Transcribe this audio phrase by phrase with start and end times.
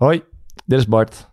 [0.00, 0.22] Hoi,
[0.66, 1.30] dit is Bart.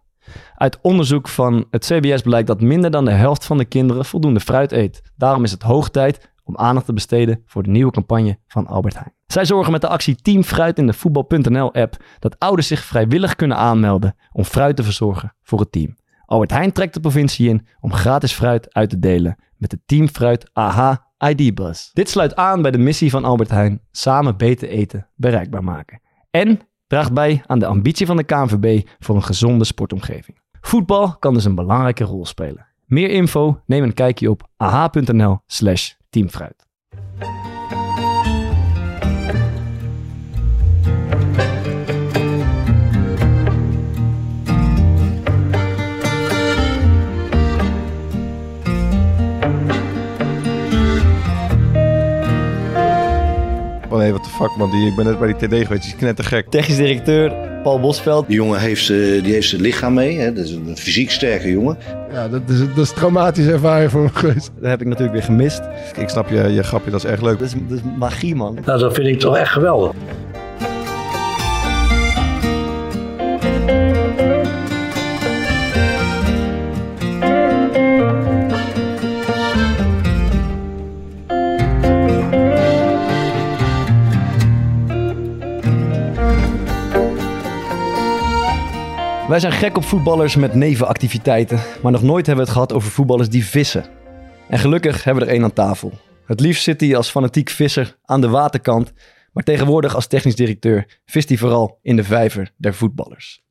[0.55, 4.39] Uit onderzoek van het CBS blijkt dat minder dan de helft van de kinderen voldoende
[4.39, 5.01] fruit eet.
[5.15, 8.93] Daarom is het hoog tijd om aandacht te besteden voor de nieuwe campagne van Albert
[8.93, 9.13] Heijn.
[9.27, 13.57] Zij zorgen met de actie Team Fruit in de voetbal.nl-app dat ouders zich vrijwillig kunnen
[13.57, 15.95] aanmelden om fruit te verzorgen voor het team.
[16.25, 20.07] Albert Heijn trekt de provincie in om gratis fruit uit te delen met de Team
[20.07, 21.89] Fruit AH ID-bus.
[21.93, 26.01] Dit sluit aan bij de missie van Albert Heijn: samen beter eten bereikbaar maken.
[26.31, 30.37] En draagt bij aan de ambitie van de KNVB voor een gezonde sportomgeving.
[30.61, 32.67] Voetbal kan dus een belangrijke rol spelen.
[32.85, 36.66] Meer info neem een kijkje op aha.nl/slash teamfruit.
[53.97, 55.91] Oh nee, wat de fuck man, die, ik ben net bij die TD geweest, die
[55.91, 56.49] is knettergek.
[56.49, 57.33] Technisch directeur
[57.63, 58.27] Paul Bosveld.
[58.27, 60.19] Die jongen heeft, eh, die heeft zijn lichaam mee.
[60.19, 60.33] Hè?
[60.33, 61.77] Dat is een fysiek sterke jongen.
[62.11, 64.51] Ja, dat is, dat is een traumatische ervaring voor me geweest.
[64.59, 65.61] Dat heb ik natuurlijk weer gemist.
[65.95, 67.39] Ik snap je, je grapje, dat is erg leuk.
[67.39, 68.57] Dat is, dat is magie, man.
[68.65, 69.91] Nou, dat vind ik toch echt geweldig.
[89.27, 92.91] Wij zijn gek op voetballers met nevenactiviteiten, maar nog nooit hebben we het gehad over
[92.91, 93.85] voetballers die vissen.
[94.49, 95.91] En gelukkig hebben we er één aan tafel.
[96.25, 98.93] Het liefst zit hij als fanatiek visser aan de waterkant,
[99.31, 103.43] maar tegenwoordig als technisch directeur vist hij vooral in de vijver der voetballers.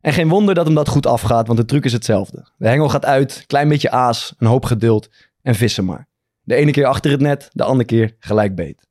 [0.00, 2.48] En geen wonder dat hem dat goed afgaat, want de truc is hetzelfde.
[2.56, 5.08] De hengel gaat uit, klein beetje aas, een hoop geduld
[5.42, 6.08] en vissen maar.
[6.42, 8.87] De ene keer achter het net, de andere keer gelijk beet.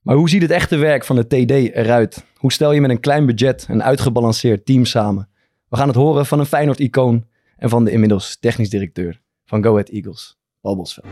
[0.00, 2.24] Maar hoe ziet het echte werk van de TD eruit?
[2.36, 5.28] Hoe stel je met een klein budget een uitgebalanceerd team samen?
[5.68, 9.70] We gaan het horen van een Feyenoord-icoon en van de inmiddels technisch directeur van Go
[9.70, 11.06] Ahead Eagles, Paul Bosveld.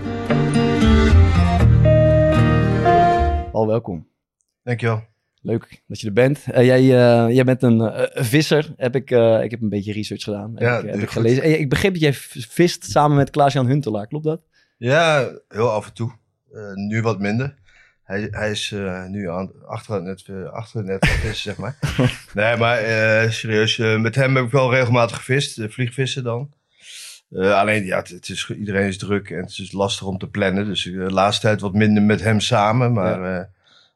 [3.53, 4.07] Paul, welkom.
[4.63, 5.03] Dankjewel.
[5.43, 6.45] Leuk dat je er bent.
[6.51, 8.75] Eh, jij, eh, jij bent een eh, visser.
[8.77, 9.11] Heb ik,
[9.43, 10.51] ik heb een beetje research gedaan.
[10.55, 11.43] Heb Ja, ik, heb ik gelezen.
[11.43, 12.13] En ik begreep dat jij
[12.49, 14.07] vist samen met Klaas-Jan Huntelaar.
[14.07, 14.41] Klopt dat?
[14.77, 16.13] Ja, heel af en toe.
[16.75, 17.57] Nu wat minder.
[18.09, 21.57] Hij, hij is eh, nu aan, achter het net, eh, achter het net vissen, zeg
[21.57, 21.77] maar.
[22.35, 25.59] Nee, maar eh, serieus, eh, met hem heb ik wel regelmatig gevist.
[25.59, 26.51] uh, vliegvissen dan.
[27.31, 30.27] Eh, alleen, ja, het, het is, iedereen is druk en het is lastig om te
[30.29, 30.65] plannen.
[30.65, 32.93] Dus de laatste tijd wat minder met hem samen.
[32.93, 33.45] Maar eh,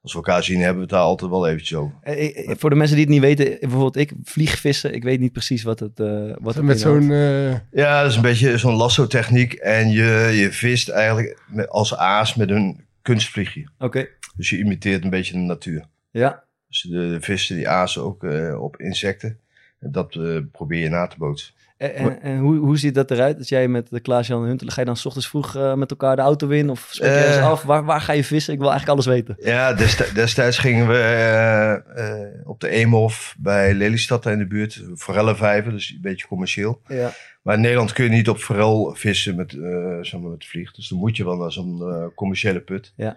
[0.03, 1.95] als we elkaar zien, hebben we het daar altijd wel eventjes over.
[2.03, 4.95] Eh, voor de mensen die het niet weten, bijvoorbeeld ik vliegvissen.
[4.95, 7.11] Ik weet niet precies wat het, eh wat het Met zo'n...
[7.11, 9.53] eh, Ja, dat is een beetje zo'n lasso-techniek.
[9.53, 13.65] En je, je vist eigenlijk met, als aas met een kunstvliegje.
[13.79, 15.85] Oké, Dus je imiteert een beetje de natuur.
[16.11, 16.45] ja.
[16.69, 19.39] Dus de, de vissen die azen ook eh, op insecten.
[19.81, 21.55] En dat eh, probeer je na te bootsen.
[21.77, 23.39] En, en, en hoe, hoe ziet dat eruit?
[23.39, 26.17] Als jij met de Klaas-Jan Huntelaar, ga je dan 's ochtends vroeg eh, met elkaar
[26.17, 26.71] de auto in?
[26.71, 27.35] Of spreek je Eh.
[27.37, 27.63] eens af?
[27.63, 28.53] Waar, waar ga je vissen?
[28.53, 29.37] Ik wil eigenlijk alles weten.
[29.51, 34.83] Ja, desti- destijds gingen we eh, eh, op de Eemhof bij Lelystad in de buurt.
[34.97, 36.81] Forellenvijver, dus een beetje commercieel.
[36.87, 37.11] Ja.
[37.43, 40.73] Maar in Nederland kun je niet op forel vissen met, eh zeg maar met vlieg.
[40.73, 42.93] Dus dan moet je wel naar zo'n eh, commerciële put.
[42.97, 43.17] Ja.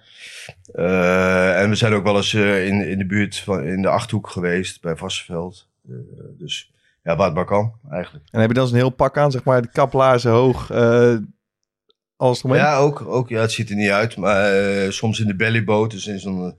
[0.73, 3.89] Eh, en we zijn ook wel eens eh, in, in de buurt van in de
[3.89, 5.67] Achterhoek geweest, bij Vassenveld.
[5.89, 5.95] Eh,
[6.39, 6.71] dus
[7.03, 8.25] ja, waar het maar kan, eigenlijk.
[8.31, 11.15] En heb je dan zo'n heel pak aan, zeg maar, de kaplaarzen hoog, eh
[12.17, 12.61] alles eromheen?
[12.61, 13.29] Ja, ook, ook.
[13.29, 14.17] Ja, het ziet er niet uit.
[14.17, 16.57] Maar eh, soms in de bellyboot, dus in zo'n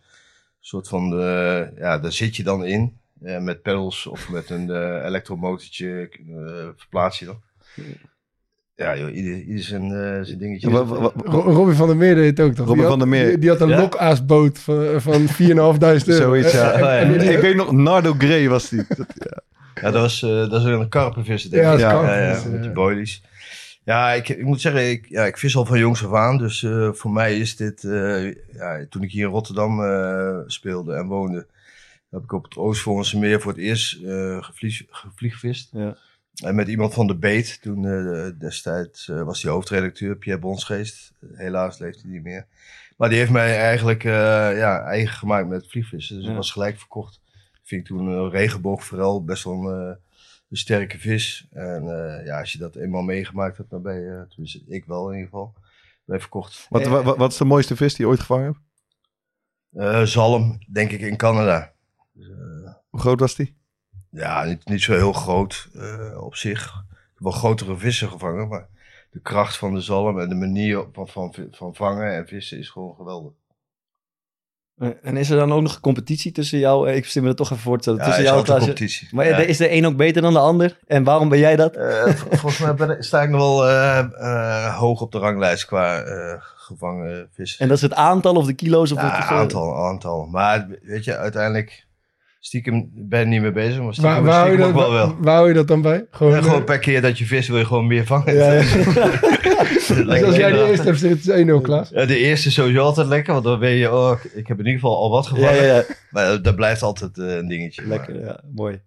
[0.61, 1.11] soort van...
[1.11, 2.99] De, ja, daar zit je dan in.
[3.23, 7.41] eh, met pedals of met een eh, elektromotortje eh, verplaats je dan.
[8.75, 10.71] Ja, joh, ieder, ieder zijn, eh, zijn dingetje.
[10.71, 12.67] Wa- wa- wa- Ro- Robbie van der Meer deed het ook toch?
[12.67, 13.29] Robin Die had- van der Meer.
[13.29, 13.79] Die, die had een Ja?
[13.79, 16.23] lokaasboot van, van 4.500 euro.
[16.23, 16.73] Zoiets, ja.
[16.73, 18.85] En- en- en- ik weet nog, Nardo Gray was die.
[18.97, 19.43] Dat- ja.
[19.75, 21.77] Ja, dat was, eh, dat is een karpenvisser, denk Ja, ik.
[22.37, 23.23] is ja, met die boilies.
[23.85, 26.39] Ja, ik, ik moet zeggen, ik, ja, ik vis al van jongs af aan.
[26.39, 27.85] Dus eh, voor mij is dit...
[27.85, 31.47] eh, ja, toen ik hier in Rotterdam eh, speelde en woonde...
[32.11, 35.69] heb ik op het Oostvoornse meer voor het eerst eh gevlieg, gevliegvist.
[35.73, 35.97] Ja.
[36.45, 37.63] En met iemand van de Beet.
[37.63, 41.13] Toen eh, destijds eh, was die hoofdredacteur, Pierre Bonsgeest.
[41.35, 42.47] Helaas leeft hij niet meer.
[42.97, 44.13] Maar die heeft mij eigenlijk eh,
[44.57, 46.15] ja, eigen gemaakt met vliegvissen.
[46.17, 46.31] Dus Ja.
[46.31, 47.21] dat was gelijk verkocht.
[47.63, 49.99] Vind ik toen een regenboog vooral best wel een,
[50.51, 51.47] een sterke vis.
[51.51, 51.85] En
[52.25, 55.31] ja, als je dat eenmaal meegemaakt hebt, dan ben je, tenminste ik wel in ieder
[55.31, 55.55] geval,
[56.05, 56.67] ben verkocht.
[56.69, 58.57] Wat, wa- wa- wat is de mooiste vis die je ooit gevangen
[59.73, 60.11] hebt?
[60.11, 61.73] Zalm, denk ik, in Canada.
[62.13, 62.27] Dus,
[62.89, 63.57] Hoe groot was die?
[64.11, 66.63] Ja, niet, niet zo heel groot eh, op zich.
[66.91, 68.67] Ik heb wel grotere vissen gevangen, maar
[69.11, 72.69] de kracht van de zalm en de manier van, van, van vangen en vissen is
[72.71, 73.33] gewoon geweldig.
[74.77, 76.89] Eh, En is er dan ook nog competitie tussen jou?
[76.89, 77.99] eh, Ik zit me er toch even voor te stellen.
[77.99, 78.65] Ja, tussen is jou Klaasje.
[78.65, 79.09] competitie.
[79.11, 79.37] Maar Ja.
[79.37, 80.79] is de een ook beter dan de ander?
[80.87, 81.77] En waarom ben jij dat?
[82.17, 86.03] Volgens mij ben sta ik nog wel hoog op de ranglijst qua
[86.57, 87.57] gevangen vis.
[87.57, 88.93] En dat is het aantal of de kilo's?
[88.93, 90.27] Of Ja, het, aantal, aantal.
[90.27, 91.86] Maar weet je, uiteindelijk
[92.47, 94.91] stiekem ben je niet mee bezig, maar stiekem, Waar, waar, hou je stiekem dat, ook
[94.93, 95.17] wel wel.
[95.21, 96.07] waar, hou je dat dan bij?
[96.11, 98.35] Gewoon, Ja, gewoon eh, per keer dat je vis wil je gewoon meer vangen.
[98.35, 98.61] Ja, ja.
[100.05, 101.89] dus als jij de eerste hebt, zit het 1-0 Klaas.
[101.91, 104.65] Ja, de eerste is sowieso altijd lekker, want dan weet je, oh, ik- heb in
[104.67, 105.55] ieder geval al wat gevangen.
[105.55, 105.85] ja, ja.
[106.11, 107.87] Maar dat blijft altijd eh, een dingetje.
[107.87, 108.41] Lekker, ja.
[108.55, 108.81] Mooi.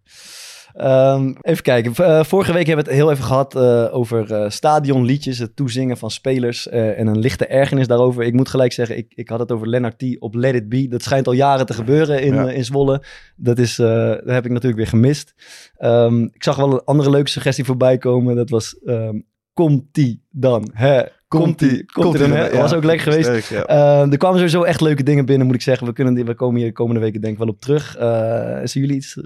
[0.80, 1.94] Ehm, even kijken.
[1.96, 5.98] Eh, vorige week hebben we het heel even gehad eh, over eh, stadionliedjes, het toezingen
[5.98, 8.24] van spelers en een lichte ergernis daarover.
[8.24, 10.20] Ik moet gelijk zeggen, ik, ik had het over Lennart T.
[10.20, 10.88] op Let It Be.
[10.88, 12.50] Dat schijnt al jaren te gebeuren in, Ja.
[12.50, 13.04] in Zwolle.
[13.36, 15.34] Dat, is, dat heb ik natuurlijk weer gemist.
[15.78, 18.36] Ehm, ik zag wel een andere leuke suggestie voorbij komen.
[18.36, 19.20] Dat was, ehm,
[19.54, 20.70] komt-ie dan?
[20.74, 21.02] Hè?
[21.28, 22.32] Komt-ie komt dan?
[22.32, 22.50] hè?
[22.50, 23.46] Dat was ook lekker geweest.
[23.46, 24.08] Sterk, ja.
[24.12, 25.88] Er kwamen sowieso echt leuke dingen binnen, moet ik zeggen.
[25.88, 27.96] We, kunnen die, we komen hier de komende weken denk ik wel op terug.
[27.96, 29.18] Eh zien jullie iets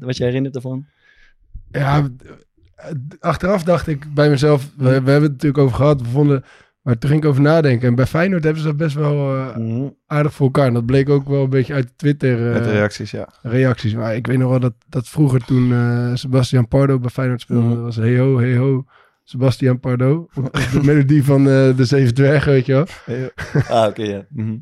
[0.00, 0.86] wat je herinnert ervan?
[1.70, 2.08] Ja,
[2.74, 2.86] eh,
[3.20, 6.44] achteraf dacht ik bij mezelf, we, we hebben het natuurlijk over gehad, we vonden,
[6.82, 7.88] maar toen ging ik over nadenken.
[7.88, 9.88] En bij Feyenoord hebben ze dat best wel eh, Mhm.
[10.06, 10.66] aardig voor elkaar.
[10.66, 13.28] En dat bleek ook wel een beetje uit Twitter eh, de reacties, ja.
[13.42, 13.94] reacties.
[13.94, 17.62] Maar ik weet nog wel dat, dat vroeger toen eh, Sebastian Pardo bij Feyenoord speelde,
[17.66, 17.74] Mhm.
[17.74, 18.84] dat was hey ho, hey ho,
[19.24, 20.28] Sebastian Pardo.
[20.72, 22.86] De melodie van de Zeven Dwergen, weet je wel.
[23.68, 24.24] Ah, oké, ja.
[24.28, 24.56] Mhm.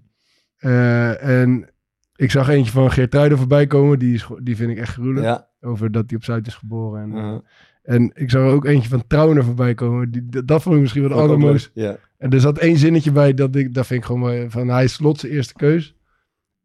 [1.21, 1.69] En
[2.19, 5.26] ik zag eentje van Geertruiden voorbij komen, die, is, die vind ik echt gruwelijk.
[5.26, 5.49] Ja.
[5.61, 7.03] Over dat hij op Zuid is geboren.
[7.03, 7.38] En, Mhm.
[7.82, 10.11] En ik zag er ook eentje van Trauner voorbij komen.
[10.11, 11.70] Die, dat- dat vond ik misschien wel de allermooiste.
[11.75, 11.97] Ja.
[12.19, 14.50] En er zat één zinnetje bij, dat, ik, dat vind ik gewoon mooi.
[14.50, 15.94] Van hij is slot zijn eerste keus.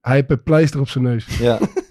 [0.01, 1.37] Hij heeft een pleister op zijn neus.
[1.39, 1.59] ja.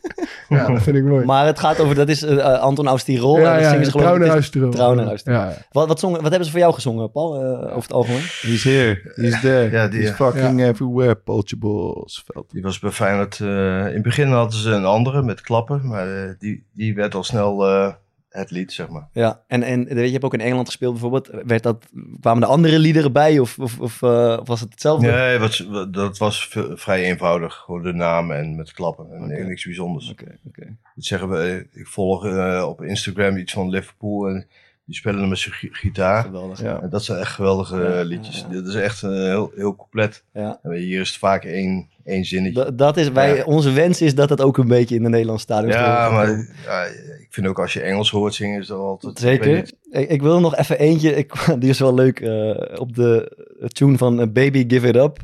[0.54, 1.24] Ja, dat vind ik mooi.
[1.24, 3.36] Maar het gaat over, dat is eh, eh, Anton aus Tirol.
[3.36, 5.20] en ja, ja, zingen ze geloof ik-.
[5.24, 8.20] Ja, Wat, wat, zongen, wat hebben ze voor jou gezongen, Paul, eh, over het algemeen?
[8.20, 10.14] He's here, he's there, Ja, die, he's ja.
[10.14, 12.50] fucking everywhere, Paultje Bosveld.
[12.50, 13.40] Die was bij Feyenoord.
[13.40, 13.46] eh,
[13.86, 17.66] in het begin hadden ze een andere met klappen, maar die, die werd al snel
[17.68, 17.92] eh,
[18.32, 19.08] het lied, zeg maar.
[19.12, 21.30] Ja, en, en weet je, je hebt ook in Engeland gespeeld bijvoorbeeld.
[21.46, 21.84] Werd dat,
[22.20, 25.10] kwamen er andere liederen bij of, of, of, eh, was het hetzelfde?
[25.10, 27.54] Nee, wat, dat was vrij eenvoudig.
[27.54, 29.12] Gewoon de naam en met klappen.
[29.12, 30.10] En niks bijzonders.
[30.10, 30.62] Oké, oké.
[30.96, 34.46] Ik zeggen we, ik volg eh, op Instagram iets van Liverpool en
[34.84, 36.22] die spelen met zijn gi- gitaar.
[36.24, 36.60] Geweldig.
[36.62, 36.80] Ja.
[36.80, 38.40] En dat zijn echt geweldige Ja, eh, liedjes.
[38.40, 38.48] ja.
[38.48, 40.24] Dit is echt eh, heel, heel compleet.
[40.32, 40.58] Ja.
[40.62, 42.64] En hier is het vaak één, één zinnetje.
[42.64, 43.44] Dat, dat is, wij, Ja.
[43.44, 46.28] onze wens is dat het ook een beetje in de Nederlandse stadions ja, maar
[46.64, 46.82] ja,
[47.20, 49.12] ik vind ook als je Engels hoort zingen is dat altijd...
[49.12, 49.56] ik Zeker.
[49.90, 53.36] Ik, ik wil nog even eentje, ik, die is wel leuk, eh, op de
[53.72, 55.18] tune van eh, Baby Give It Up.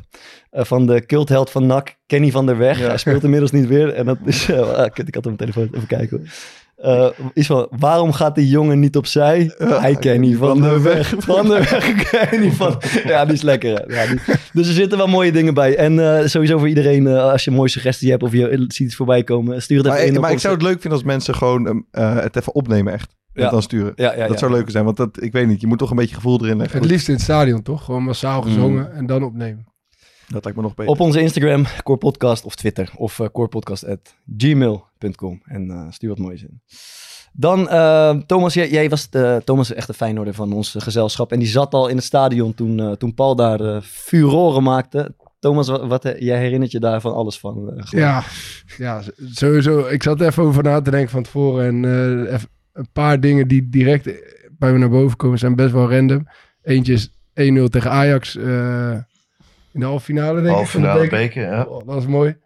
[0.49, 2.79] eh, van de cultheld van NAC, Kenny van der Weg.
[2.79, 2.87] Ja.
[2.87, 3.93] Hij speelt inmiddels niet weer.
[3.93, 6.27] En dat is, ah, ik had hem op mijn telefoon, even kijken hoor.
[6.81, 9.53] Eh, iets van, waarom gaat die jongen niet opzij?
[9.57, 11.13] Hij Kenny van der Weg.
[11.17, 11.93] Van der Weg,
[12.29, 12.81] Kenny van...
[13.05, 13.91] Ja, die is lekker.
[13.93, 14.19] Ja, die-
[14.53, 15.75] dus er zitten wel mooie dingen bij.
[15.75, 18.79] En eh, sowieso voor iedereen, eh, als je een mooie suggestie hebt of je ziet
[18.79, 20.13] iets voorbij komen, stuur het even Maar, in.
[20.13, 22.93] maar ik onze- zou het leuk vinden als mensen gewoon ehm, eh, het even opnemen
[22.93, 23.15] echt.
[23.33, 23.49] En Ja.
[23.49, 23.91] dan sturen.
[23.95, 24.37] Ja, ja, dat ja.
[24.37, 26.57] zou leuker zijn, want dat, ik weet niet, je moet toch een beetje gevoel erin
[26.57, 26.79] leggen.
[26.81, 27.83] Het liefst in het stadion, toch?
[27.85, 28.97] Gewoon massaal gezongen Mm.
[28.97, 29.67] en dan opnemen.
[30.33, 30.91] Dat lijkt me nog beter.
[30.93, 35.41] Op onze Instagram, Core Podcast of Twitter of uh, corepodcast.gmail.com.
[35.45, 36.61] En eh, stuur wat moois in.
[37.33, 40.81] Dan, eh, Thomas, jij, jij was de, Thomas is echt een fijnorde van ons eh,
[40.81, 41.31] gezelschap.
[41.31, 45.15] En die zat al in het stadion toen, eh, toen Paul daar eh furoren maakte.
[45.39, 47.73] Thomas, wat, wat, eh, jij herinnert je daar van alles van?
[47.77, 47.83] eh?
[47.89, 48.23] Ja,
[48.77, 49.87] ja, sowieso.
[49.87, 51.65] Ik zat er even over na te denken van tevoren.
[51.65, 51.85] En
[52.31, 52.39] eh,
[52.73, 54.03] een paar dingen die direct
[54.57, 56.27] bij me naar boven komen zijn best wel random.
[56.61, 58.97] Eentje is 1-0 tegen Ajax eh,
[59.79, 60.69] in de halve finale, denk Halve ik.
[60.71, 61.17] van de finale beker.
[61.27, 61.63] beker, ja.
[61.63, 62.37] Oh, dat was mooi.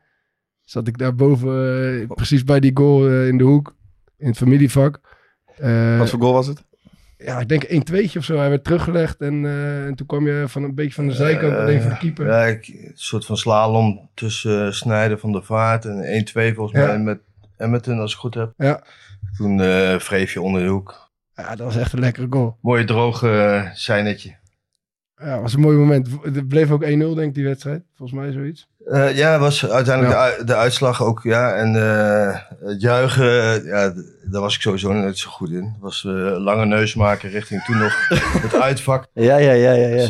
[0.64, 1.50] Zat ik daar boven,
[2.02, 3.76] eh, precies bij die goal eh, in de hoek,
[4.18, 5.00] in het familievak.
[5.58, 6.64] Eh, Wat voor goal was het?
[7.18, 8.38] ja, ik denk 1 2 of zo.
[8.38, 11.56] Hij werd teruggelegd en, eh, en toen kwam je van een beetje van de zijkant,
[11.56, 12.28] alleen voor de keeper.
[12.28, 16.86] Ja, ik, een soort van slalom tussen Snijden van de Vaart en 1-2 volgens Ja.
[16.88, 17.20] mij met
[17.58, 18.54] Emmerton, als ik het goed heb.
[18.58, 18.84] Ja.
[19.38, 21.12] Toen eh wreef je onder de hoek.
[21.36, 22.58] Ja, dat was echt een lekkere goal.
[22.62, 24.36] Mooie droge uh, zijnetje.
[25.24, 26.08] Ja, was een mooi moment.
[26.22, 27.82] Het bleef ook 1-0, denk ik, die wedstrijd.
[27.98, 28.68] Volgens mij zoiets.
[28.88, 30.26] Uh, ja, was uiteindelijk Ja.
[30.30, 31.54] de, ui- de uitslag ook, ja.
[31.54, 32.36] En uh,
[32.70, 35.64] het juichen, uh, ja, daar was ik sowieso niet zo goed in.
[35.64, 36.14] Het was uh,
[36.44, 38.08] lange neus maken richting toen nog
[38.42, 39.06] het uitvak.
[39.14, 39.88] Ja, ja, ja, ja.
[39.88, 39.96] ja.
[40.08, 40.10] Dus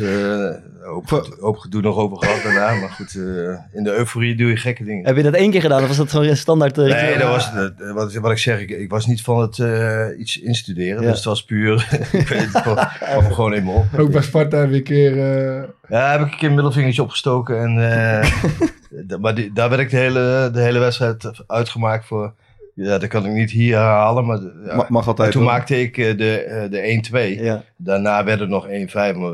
[1.40, 2.80] hoop gedoe nog over gehad daarna.
[2.80, 5.06] Maar goed, uh, in de euforie doe je gekke dingen.
[5.06, 6.78] Heb je dat één keer gedaan of was dat gewoon een standaard?
[6.78, 9.58] eh, Nee, dat was, dat- wat, wat ik zeg, ik, ik was niet van het
[9.58, 11.02] uh, iets instuderen.
[11.02, 11.08] Ja.
[11.08, 13.86] Dus het was puur, ik weet het, kwam kwam er gewoon in me op.
[13.98, 15.12] Ook bij Sparta weer een keer...
[15.12, 17.60] eh, Ja, heb ik een keer een middelvingertje opgestoken.
[17.62, 17.78] En,
[19.10, 22.34] uh, maar die, daar werd ik de hele, de hele wedstrijd uitgemaakt voor.
[22.76, 24.26] Ja, dat kan ik niet hier herhalen.
[24.26, 24.76] Maar ja.
[24.76, 25.28] Ma- mag altijd.
[25.28, 25.52] En toen hoor.
[25.52, 27.42] maakte ik eh, de, eh, de 1-2.
[27.44, 27.64] Ja.
[27.78, 28.72] Daarna werd het nog 1-5.
[28.94, 29.34] Maar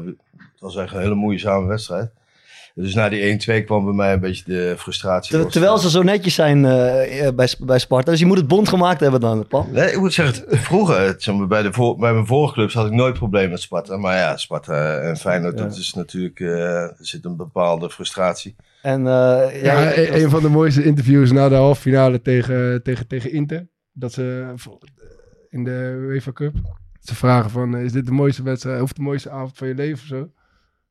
[0.59, 2.11] het was echt een hele moeizame wedstrijd.
[2.75, 5.37] Dus na die 1-2 kwam bij mij een beetje de frustratie.
[5.37, 8.11] Ter- terwijl ze zo netjes zijn eh, eh, bij, bij Sparta.
[8.11, 9.67] Dus je moet het bond gemaakt hebben dan, Paul.
[9.71, 12.73] Nee, ik moet zeggen, het- vroeger, het, zeg maar, bij, de bij mijn vorige clubs
[12.73, 13.97] had ik nooit problemen met Sparta.
[13.97, 15.63] Maar ja, Sparta en Feyenoord, Ja.
[15.65, 18.55] dat is natuurlijk, eh, er zit een bepaalde frustratie.
[18.81, 22.21] En eh, ja, Ja, ik- een, een van de mooiste interviews na de halve finale
[22.21, 23.67] tegen, tegen, tegen Inter.
[23.93, 24.53] Dat ze
[25.49, 26.53] in de UEFA Cup.
[26.99, 29.99] Ze vragen van, is dit de mooiste wedstrijd of de mooiste avond van je leven
[30.01, 30.29] of zo?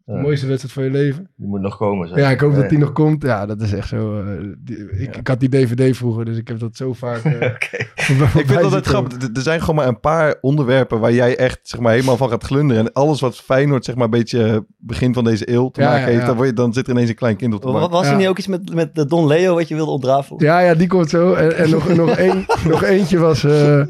[0.08, 0.20] De Ja.
[0.20, 1.30] mooiste wedstrijd van je leven?
[1.36, 2.08] Die moet nog komen.
[2.08, 2.18] zeg.
[2.18, 3.22] Ja, ik hoop dat die nog komt.
[3.22, 4.20] Ja, dat is echt zo.
[4.20, 4.26] eh,
[4.58, 7.22] die- ik, ik had die DVD vroeger, dus ik heb dat zo vaak.
[7.24, 9.12] eh, Ik vind het altijd grappig.
[9.22, 12.44] Er- zijn gewoon maar een paar onderwerpen waar jij echt zeg maar, helemaal van gaat
[12.44, 12.86] glunderen.
[12.86, 16.00] En alles wat Feyenoord zeg maar, een beetje begin van deze eeuw te Ja, maken
[16.02, 16.26] ja, heeft, ja.
[16.26, 17.92] Dan, word je, dan zit er ineens een klein kind op de wa- bank.
[17.92, 18.18] was er Ja.
[18.18, 20.44] niet ook iets met, met de Don Leo wat je wilde ontrafelen?
[20.44, 21.32] Ja, ja, die komt zo.
[21.34, 23.44] En, en nog, nog, één, nog eentje was...
[23.44, 23.82] eh,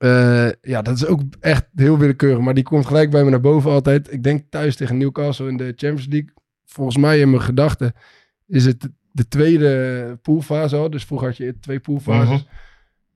[0.00, 2.38] eh, ja, dat is ook echt heel willekeurig.
[2.40, 4.12] Maar die komt gelijk bij me naar boven altijd.
[4.12, 6.30] Ik denk thuis tegen Newcastle in de Champions League.
[6.66, 7.92] Volgens mij in mijn gedachten
[8.46, 10.90] is het de tweede poolfase al.
[10.90, 12.46] Dus vroeger had je twee poolfases.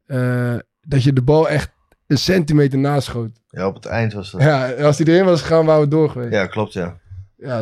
[0.06, 1.70] Eh, dat je de bal echt
[2.06, 3.30] een centimeter naschoot.
[3.48, 4.40] Ja, op het eind was dat.
[4.42, 6.32] Ja, als die erin was gegaan, waren we door geweest.
[6.32, 6.96] Ja, Ja, klopt, ja.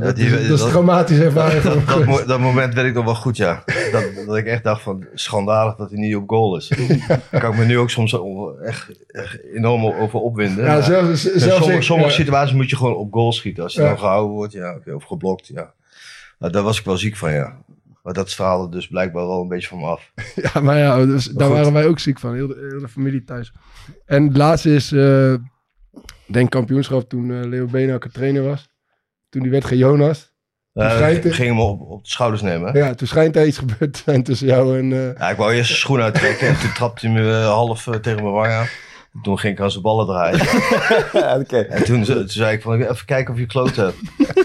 [0.00, 1.62] dat, die- is, dat is dat- een traumatische ervaring.
[1.87, 3.64] Dat, dat, dat moment weet ik nog wel goed, ja.
[3.93, 6.69] Dat, dat ik echt dacht van, schandalig dat hij niet op goal is.
[7.31, 8.19] Daar kan ik me nu ook soms
[8.63, 10.65] echt, echt enorm over opwinden.
[10.65, 13.63] Ja, sommige, ik, sommige situaties moet je gewoon op goal schieten.
[13.63, 15.75] Als je dan gehouden wordt, ja, of geblokt, ja.
[16.39, 17.57] Nou, daar was ik wel ziek van, ja.
[18.03, 20.13] Maar dat straalde dus blijkbaar wel een beetje van me af.
[20.53, 21.57] Ja, maar ja, dus, daar goed.
[21.57, 22.35] waren wij ook ziek van.
[22.35, 23.53] Heel de, heel de familie thuis.
[24.07, 25.35] En het laatste is, eh
[26.33, 28.69] denk kampioenschap toen eh, Leo Beenhakker trainer was.
[29.29, 30.32] Toen die werd gejonast.
[30.75, 32.76] Uh, ik er- ging hem op, op de schouders nemen.
[32.76, 34.93] Ja, toen schijnt er iets gebeurd te zijn tussen jou en...
[34.93, 37.83] eh, Ja, ik wou eerst zijn schoen uittrekken en toen trapte hij me eh, half
[38.02, 38.67] tegen mijn wang aan.
[39.23, 40.38] Toen ging ik aan zijn ballen draaien.
[41.23, 41.59] Ja, oké.
[41.59, 43.97] En toen, ze- toen zei ik van, even kijken of je kloot hebt.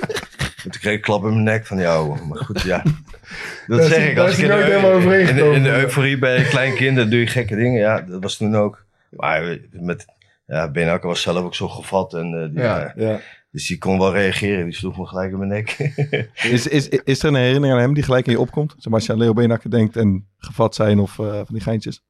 [0.63, 2.21] En toen kreeg ik een klap in mijn nek van jou.
[2.25, 2.83] Maar goed, ja.
[3.67, 4.17] Dat zeg ik.
[4.17, 5.65] Als ik in de, in, de, in de gekomen.
[5.79, 7.79] euforie bij een klein kind, dan doe je gekke dingen.
[7.79, 8.83] Ja, dat was toen ook.
[9.09, 10.05] Maar met,
[10.47, 12.13] ja, Benakker was zelf ook zo gevat.
[12.13, 12.93] En, eh, die, Ja.
[12.95, 13.19] Ja.
[13.51, 14.65] Dus die kon wel reageren.
[14.65, 15.69] Die sloeg me gelijk in mijn nek.
[16.51, 18.71] Is, is, is er een herinnering aan hem die gelijk in je opkomt?
[18.77, 21.61] Zeg maar als je aan Leo Beenhakker denkt en gevat zijn of eh, van die
[21.61, 22.01] geintjes.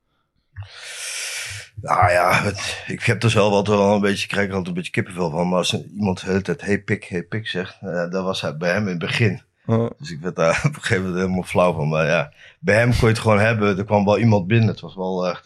[1.81, 4.73] Nou ja, het- ik heb er zelf altijd wel een beetje, krijg er altijd een
[4.73, 5.47] beetje kippenvel van.
[5.49, 8.57] Maar als iemand de hele tijd hey pik, hey pik zegt, eh, dat was hij
[8.57, 9.41] bij hem in het begin.
[9.67, 11.87] Uh, Dus ik werd daar op een gegeven moment helemaal flauw van.
[11.87, 13.77] Maar ja, bij hem kon je het gewoon hebben.
[13.77, 14.67] Er kwam wel iemand binnen.
[14.67, 15.45] Het was wel echt...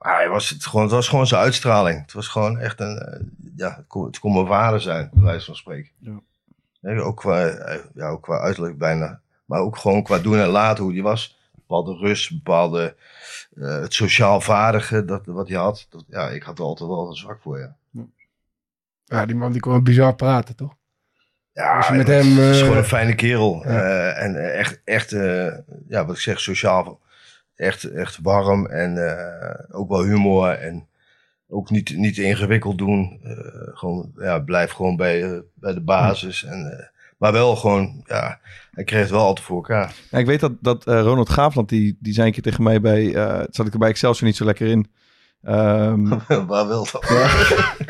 [0.00, 2.00] maar hij was het, gewoon, het was gewoon zijn uitstraling.
[2.00, 2.98] Het was gewoon echt een...
[2.98, 3.20] eh,
[3.56, 5.90] ja, het kon, het kon mijn vader zijn, bij wijze van spreken.
[5.98, 6.98] Ja.
[7.00, 9.20] Ook, qua, eh, ja, ook qua uiterlijk bijna.
[9.44, 11.38] Maar ook gewoon qua doen en laten hoe die was.
[11.54, 12.96] Bepaalde rust, bepaalde...
[13.56, 15.86] eh, het sociaal vaardige dat, wat hij had.
[15.90, 17.76] Dat, ja, ik had er altijd wel een zwak voor, ja.
[19.04, 20.74] ja, die man die kon bizar praten, toch?
[21.52, 23.62] Ja, Als je met het hem, is gewoon een fijne kerel.
[23.66, 24.10] ja.
[24.10, 25.10] En echt, echt
[25.88, 27.00] ja, wat ik zeg, sociaal.
[27.60, 30.48] Echt, echt warm en eh, ook wel humor.
[30.48, 30.86] En
[31.48, 33.20] ook niet, niet ingewikkeld doen.
[33.22, 33.36] Eh,
[33.76, 36.44] gewoon, ja, blijf gewoon bij, eh, bij de basis.
[36.44, 38.40] En, maar wel gewoon, ja,
[38.72, 39.94] hij kreeg het wel altijd voor elkaar.
[40.10, 43.12] ja, ik weet dat, dat Ronald Gaafland, die, die zei een keer tegen mij bij...
[43.50, 44.90] zat ik er bij Excelsior niet zo lekker in.
[45.42, 46.08] Ehm,
[46.46, 47.08] Waar wil dat?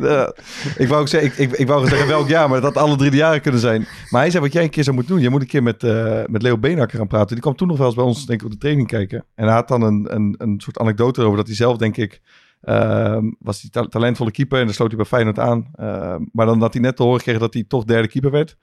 [0.00, 0.32] Ja,
[0.76, 2.96] ik wou ook zeggen, ik, ik, ik wou zeggen welk jaar, maar dat had alle
[2.96, 3.86] drie de jaren kunnen zijn.
[4.10, 5.22] Maar hij zei wat jij een keer zou moeten doen.
[5.22, 7.28] Je moet een keer met, eh, met Leo Beenhakker gaan praten.
[7.32, 9.24] Die kwam toen nog wel eens bij ons denk ik, op de training kijken.
[9.34, 12.20] En hij had dan een, een, een soort anekdote over dat hij zelf, denk ik,
[12.62, 14.58] ehm, was die ta- talentvolle keeper.
[14.58, 15.68] En dan sloot hij bij Feyenoord aan.
[15.74, 18.56] Ehm, maar dan had hij net te horen gekregen dat hij toch derde keeper werd.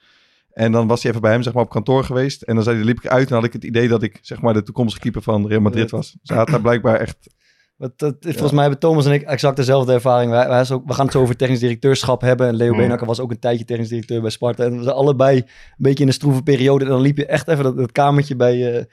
[0.56, 2.42] En dan was hij even bij hem zeg maar, op kantoor geweest.
[2.42, 4.42] En dan zei hij, liep ik uit en had ik het idee dat ik zeg
[4.42, 6.16] maar, de toekomstige keeper van Real Madrid was.
[6.24, 7.18] Hij had daar blijkbaar echt...
[7.78, 10.32] Dat, dat, volgens mij hebben Thomas en ik exact dezelfde ervaring.
[10.32, 12.48] Wij, wij ook, we gaan het zo over technisch directeurschap hebben.
[12.48, 12.78] En Leo Hmm.
[12.78, 14.64] Beenhakker was ook een tijdje technisch directeur bij Sparta.
[14.64, 15.44] En we zijn allebei een
[15.78, 16.84] beetje in een stroeve periode.
[16.86, 18.84] En dan liep je echt even dat, dat kamertje bij, eh,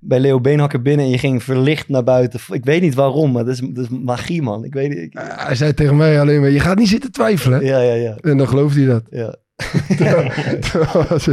[0.00, 1.04] bij Leo Beenhakker binnen.
[1.04, 2.40] En je ging verlicht naar buiten.
[2.50, 4.64] Ik weet niet waarom, maar dat is, dat is magie, man.
[4.64, 4.98] Ik weet niet.
[4.98, 7.64] ik- hij zei tegen mij alleen maar, je gaat niet zitten twijfelen.
[7.64, 8.16] ja, ja, ja.
[8.20, 9.02] En dan geloofde hij dat.
[9.10, 9.36] ja.
[11.08, 11.28] als,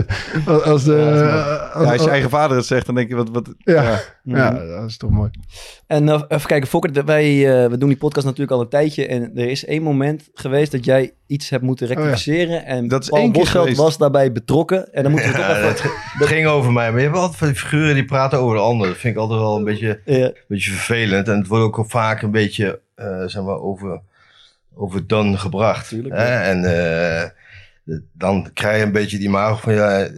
[0.45, 3.29] als, de, Ja, als, Ja, als je eigen vader het zegt, dan denk je, wat...
[3.29, 4.37] wat ja, Mhm.
[4.37, 5.29] ja, dat is toch mooi.
[5.87, 9.07] En eh, even kijken, Fokker, wij eh, we doen die podcast natuurlijk al een tijdje.
[9.07, 11.93] En er is één moment geweest dat jij iets hebt moeten ja.
[11.93, 12.65] rectificeren.
[12.65, 14.93] En Dat is Paul Bosveld was daarbij betrokken.
[14.93, 15.61] En dan moeten we toch even...
[15.61, 15.81] dat,
[16.19, 16.91] dat ging over mij.
[16.91, 18.87] Maar je hebt altijd van die figuren die praten over de ander.
[18.87, 19.99] Dat vind ik altijd wel een beetje...
[20.05, 21.27] Ja, beetje vervelend.
[21.27, 24.01] En het wordt ook al vaak een beetje, eh, zeg maar, over,
[24.75, 25.87] overdone gebracht.
[25.87, 26.15] Tuurlijk.
[26.15, 27.29] En eh,
[28.13, 30.11] dan krijg je een beetje die imago van, ja, eh,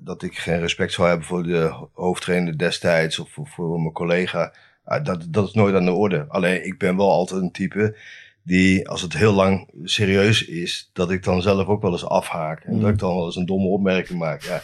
[0.00, 4.52] dat ik geen respect zou hebben voor de hoofdtrainer destijds of voor, voor mijn collega.
[4.84, 6.24] Ah, dat, dat is nooit aan de orde.
[6.28, 7.96] Alleen, ik ben wel altijd een type
[8.42, 12.60] die, als het heel lang serieus is, dat ik dan zelf ook wel eens afhaak.
[12.64, 12.80] En Mm.
[12.80, 14.42] dat ik dan wel eens een domme opmerking maak.
[14.42, 14.62] Ja,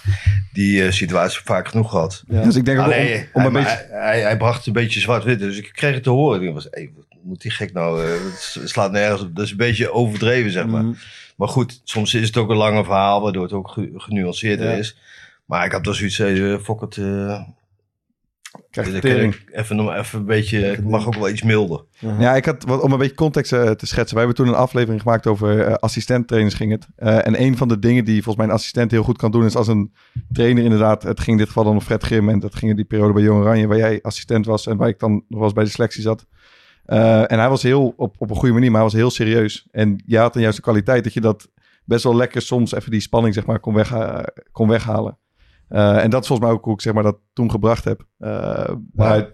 [0.53, 2.25] die eh, situatie heb ik vaak genoeg gehad.
[2.29, 2.43] Ja.
[2.43, 3.87] Dus ik denk om, om hij, een beetje...
[3.91, 5.39] hij, hij, hij bracht het een beetje zwart-wit.
[5.39, 6.43] Dus ik kreeg het te horen.
[6.43, 8.05] Ik was, hey, wat moet die gek nou?
[8.05, 9.35] eh, het slaat nergens op.
[9.37, 10.85] Dat is een beetje overdreven, zeg maar.
[10.85, 10.95] Mhm.
[11.37, 14.77] Maar goed, soms is het ook een langer verhaal, waardoor het ook ge- genuanceerder Ja.
[14.77, 14.99] is.
[15.45, 16.97] Maar ik had dus zoiets uh, fok het...
[16.97, 17.41] Uh,
[18.71, 19.01] tering.
[19.01, 20.59] kan ik even, nog even een beetje...
[20.59, 21.85] Het mag ook wel iets milder.
[22.19, 24.17] Ja, ik had, wat, om een beetje context eh, te schetsen.
[24.17, 26.87] Wij hebben toen een aflevering gemaakt over eh assistenttrainers ging het.
[26.97, 29.45] Eh, en een van de dingen die volgens mij een assistent heel goed kan doen...
[29.45, 29.93] is als een
[30.33, 31.03] trainer inderdaad...
[31.03, 32.29] Het ging in dit geval dan om Fred Grim.
[32.29, 33.67] En dat ging in die periode bij Jong Oranje...
[33.67, 36.27] waar jij assistent was en waar ik dan nog wel eens bij de selectie zat.
[36.87, 39.69] Uh, en hij was heel, op, op een goede manier, maar hij was heel serieus.
[39.71, 41.51] En jij had dan juist de kwaliteit dat je dat
[41.85, 45.19] best wel lekker soms even die spanning zeg maar kon, wegha kon weghalen.
[45.69, 48.07] Uh, en dat is volgens mij ook hoe ik zeg maar, dat toen gebracht heb.
[48.19, 49.19] Uh, maar...
[49.19, 49.31] Ja.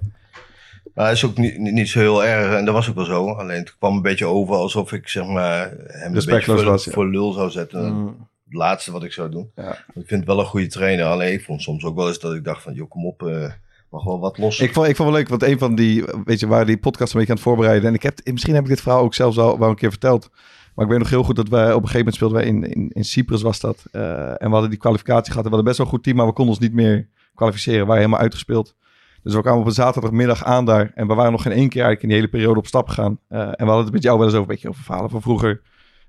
[0.95, 2.57] Maar hij is ook niet, niet, niet, zo heel erg.
[2.57, 3.31] En dat was ook wel zo.
[3.31, 6.85] Alleen het kwam een beetje over alsof ik zeg maar, hem een beetje voor, was,
[6.85, 6.93] ja.
[6.93, 7.93] voor lul zou zetten.
[7.93, 8.07] Mm.
[8.45, 9.50] Het laatste wat ik zou doen.
[9.55, 9.71] Ja.
[9.71, 11.07] Ik vind het wel een goede trainer.
[11.07, 12.75] Alleen ik vond soms ook wel eens dat ik dacht van...
[12.75, 13.52] joh, kom op, uh,
[13.90, 14.61] mag wel wat los.
[14.61, 16.04] Ik vond, ik vond wel leuk, want een van die...
[16.25, 17.88] Weet je, waar die podcast een beetje aan het voorbereiden.
[17.88, 20.30] En ik heb, misschien heb ik dit verhaal ook zelfs al wel een keer verteld.
[20.75, 22.90] Maar ik weet nog heel goed dat wij op een gegeven moment speelden wij in,
[22.92, 23.85] in, Cyprus was dat.
[23.92, 25.45] Uh, en we hadden die kwalificatie gehad.
[25.45, 27.80] En we hadden best wel een goed team, maar we konden ons niet meer kwalificeren.
[27.80, 28.75] We waren helemaal uitgespeeld.
[29.23, 30.92] Dus we kwamen op een zaterdagmiddag aan daar.
[30.95, 33.18] En we waren nog geen één keer eigenlijk in die hele periode op stap gegaan.
[33.28, 35.23] Uh, en we hadden het met jou wel eens over, een beetje over verhalen van
[35.23, 35.62] vroeger.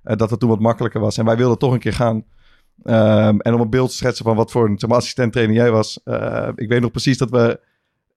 [0.04, 1.18] Uh, dat het toen wat makkelijker was.
[1.18, 2.24] En wij wilden toch een keer gaan.
[2.84, 5.56] Um, en om een beeld te schetsen van wat voor een zeg maar, assistent trainer
[5.56, 6.00] jij was.
[6.56, 7.68] Ik weet nog precies dat we...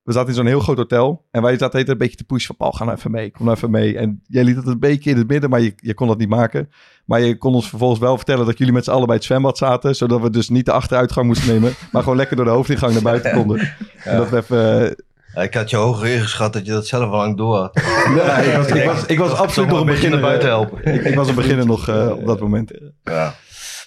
[0.02, 1.24] We zaten in zo'n heel groot hotel.
[1.30, 2.56] En wij zaten een beetje te pushen van...
[2.56, 3.30] Paul, ga nou even mee.
[3.30, 3.98] Kom nou even mee.
[3.98, 5.50] En jij liet het een beetje in het midden.
[5.50, 6.70] Maar je, je kon dat niet maken.
[7.04, 8.46] Maar je kon ons vervolgens wel vertellen...
[8.46, 9.96] dat jullie met z'n allen bij het zwembad zaten.
[9.96, 11.72] Zodat we dus niet de achteruitgang moesten nemen.
[11.92, 13.58] maar gewoon lekker door de hoofdingang naar buiten konden.
[13.58, 14.10] Ja.
[14.10, 14.96] En dat we even...
[15.34, 17.80] Ja, ik had je hoger ingeschat dat je dat zelf al lang door had.
[18.16, 20.20] Ja, ik was, ik was, ik was absoluut nog een beetje beginner.
[20.20, 20.94] naar buiten helpen.
[20.94, 22.70] Ik, ik was een beginner nog uh, op dat moment.
[23.02, 23.34] Ja,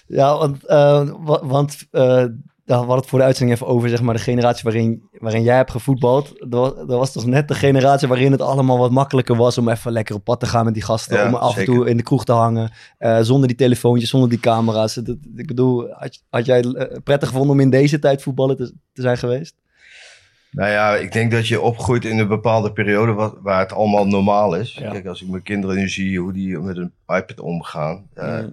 [0.06, 1.10] ja want, uh,
[1.42, 2.24] want uh,
[2.66, 5.56] we hadden het voor de uitzending even over zeg maar, de generatie waarin, waarin jij
[5.56, 6.32] hebt gevoetbald.
[6.50, 9.92] Dat, dat was toch net de generatie waarin het allemaal wat makkelijker was om even
[9.92, 11.16] lekker op pad te gaan met die gasten.
[11.16, 11.72] Ja, om af zeker.
[11.72, 12.72] en toe in de kroeg te hangen.
[12.98, 14.94] Uh, zonder die telefoontjes, zonder die camera's.
[14.94, 18.72] Dat, ik bedoel, had, had jij het prettig gevonden om in deze tijd voetballen te,
[18.92, 19.54] te zijn geweest?
[20.50, 24.06] Nou ja, ik denk dat je opgroeit in een bepaalde periode wat, waar het allemaal
[24.06, 24.74] normaal is.
[24.74, 24.90] Ja.
[24.90, 28.44] Kijk, als ik mijn kinderen nu zie hoe die met een iPad omgaan, uh,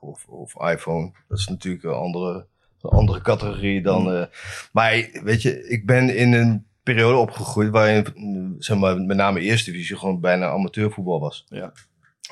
[0.00, 2.46] of, of iPhone, dat is natuurlijk een andere,
[2.84, 4.14] een andere categorie dan.
[4.14, 4.24] Uh,
[4.72, 9.70] maar weet je, ik ben in een periode opgegroeid waarin, zeg maar, met name eerste
[9.70, 11.46] divisie gewoon bijna amateurvoetbal was.
[11.48, 11.72] Ja.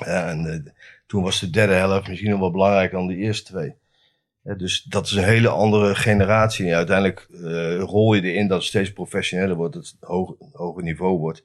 [0.05, 0.73] en uh,
[1.07, 3.73] toen was de derde helft misschien nog wel belangrijker dan de eerste twee.
[4.43, 6.67] Ja, dus dat is een hele andere generatie.
[6.67, 10.83] En uiteindelijk uh, rol je erin dat het steeds professioneler wordt, dat het hoog, hoger
[10.83, 11.43] niveau wordt.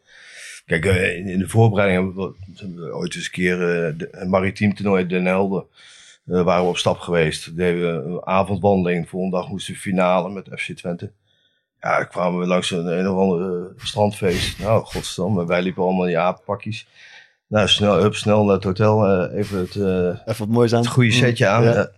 [0.66, 2.34] Kijk, uh, in, in, de voorbereiding hebben
[2.76, 5.64] we, ooit eens een keer de, een maritiem toernooi Den Helder.
[6.28, 7.56] Waren we op stap geweest.
[7.56, 9.02] Deden we een avondwandeling.
[9.02, 11.12] De volgende dag moesten we finale met FC Twente.
[11.80, 14.58] Ja, kwamen we langs een, een of ander strandfeest.
[14.58, 16.86] Nou, godsdamme, wij liepen allemaal in die apenpakjes.
[17.46, 19.26] Nou, snel, up, snel naar het hotel.
[19.30, 20.80] even het, even wat moois aan.
[20.80, 21.62] het goede setje aan.
[21.62, 21.90] Ja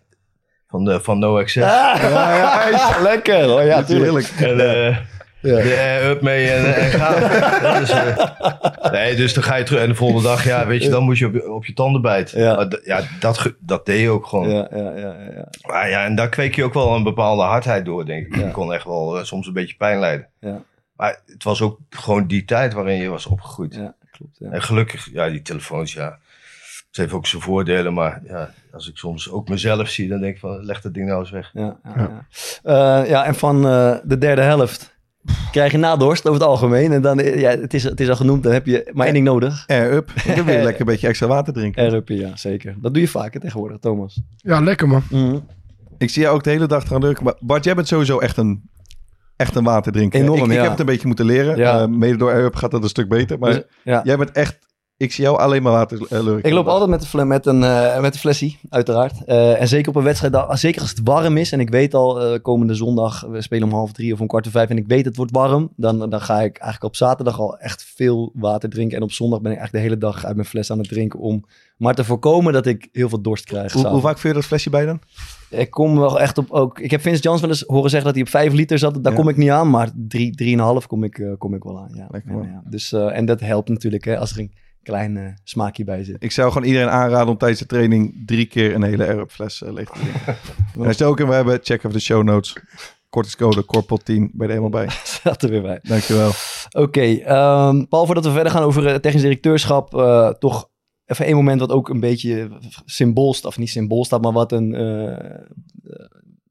[0.70, 1.66] van, de, van No Access.
[1.66, 3.54] Ah, ja, ja, lekker.
[3.54, 4.26] Oh, ja, tuurlijk.
[4.26, 4.96] En, uh,
[5.40, 5.56] ja.
[5.56, 7.20] De up mee en, en gaan.
[7.80, 9.82] dus, uh, nee, dus dan ga je terug.
[9.82, 12.40] En de volgende dag, ja, weet je, dan moet je op, op je tanden bijten.
[12.40, 14.50] Ja, maar, ja dat, dat deed je ook gewoon.
[14.50, 15.48] Ja, ja, ja, ja.
[15.66, 18.34] Maar ja, en daar kweek je ook wel een bepaalde hardheid door, denk ik.
[18.34, 20.28] Je kon echt wel uh, soms een beetje pijn lijden.
[20.40, 20.62] Ja.
[20.96, 23.74] Maar het was ook gewoon die tijd waarin je was opgegroeid.
[23.74, 24.36] Ja, klopt.
[24.38, 24.50] Ja.
[24.50, 26.18] En gelukkig, ja, die telefoons, ja.
[26.86, 30.34] Het heeft ook zijn voordelen, maar ja, als ik soms ook mezelf zie, dan denk
[30.34, 31.50] ik van, leg dat ding nou eens weg.
[31.52, 32.26] Ja, ja,
[32.62, 33.02] ja.
[33.02, 34.98] Uh, ja en van uh, de derde helft
[35.50, 36.92] krijg je nadorst over het algemeen.
[36.92, 39.26] En dan, ja, het is, het is al genoemd, dan heb je maar één ding
[39.26, 39.64] nodig.
[39.66, 40.10] Air-up.
[40.36, 41.82] Dan wil je lekker een beetje extra water drinken.
[41.82, 42.76] Air-up, ja, zeker.
[42.80, 44.20] Dat doe je vaker tegenwoordig, Thomas.
[44.36, 45.02] Ja, lekker man.
[45.10, 45.46] Mm.
[45.98, 47.24] Ik zie jou ook de hele dag gaan drukken.
[47.24, 48.70] Maar Bart, jij bent sowieso echt een,
[49.36, 50.20] echt een waterdrinker.
[50.20, 50.52] Enorm, ik, ja.
[50.52, 51.56] ik heb het een beetje moeten leren.
[51.56, 51.80] Ja.
[51.80, 53.38] Uh, mede door Air-up gaat dat een stuk beter.
[53.38, 54.00] Maar Dus, ja.
[54.04, 54.58] jij bent echt...
[55.00, 56.48] Ik zie jou alleen maar water lurken.
[56.50, 59.14] Ik loop altijd met, de, met, een, uh, met een flesje, uiteraard.
[59.26, 61.52] Uh, en zeker op een wedstrijd, zeker als het warm is.
[61.52, 64.52] En ik weet al, komende zondag, we spelen om half drie of om kwart voor
[64.52, 64.68] vijf.
[64.68, 65.70] En ik weet het wordt warm.
[65.76, 68.96] Dan, dan ga ik eigenlijk op zaterdag al echt veel water drinken.
[68.96, 71.20] En op zondag ben ik eigenlijk de hele dag uit mijn fles aan het drinken.
[71.20, 71.44] Om
[71.76, 73.72] maar te voorkomen dat ik heel veel dorst krijg.
[73.72, 75.00] Hoe, hoe vaak vul je dat flesje bij dan?
[75.50, 76.78] Ik kom wel echt op ook.
[76.78, 79.02] Ik heb Vince Jans wel eens horen zeggen dat hij op 5 liter zat.
[79.02, 79.18] Daar Ja.
[79.18, 81.90] kom ik niet aan, maar 3,5 kom ik, kom ik wel aan.
[81.94, 82.06] Ja.
[82.10, 82.46] Lekker, ja, man.
[82.46, 82.62] ja.
[82.64, 86.16] Dus, en dat helpt natuurlijk hè, als er een klein uh, smaakje bij zit.
[86.18, 89.62] Ik zou gewoon iedereen aanraden om tijdens de training drie keer een hele Air-up fles
[89.62, 90.20] uh, leeg te drinken.
[90.74, 92.56] en als je het ook in we hebben, check even de show notes.
[93.08, 94.88] Kortingscode Corpel10, ben je er helemaal bij.
[95.22, 95.78] Zat er weer bij.
[95.82, 96.28] Dankjewel.
[96.70, 97.12] Oké, okay,
[97.68, 100.70] um, Paul, voordat we verder gaan over uh, technisch directeurschap, uh, toch
[101.04, 104.52] even één moment wat ook een beetje symbool staat, of niet symbool staat, maar wat
[104.52, 104.74] een...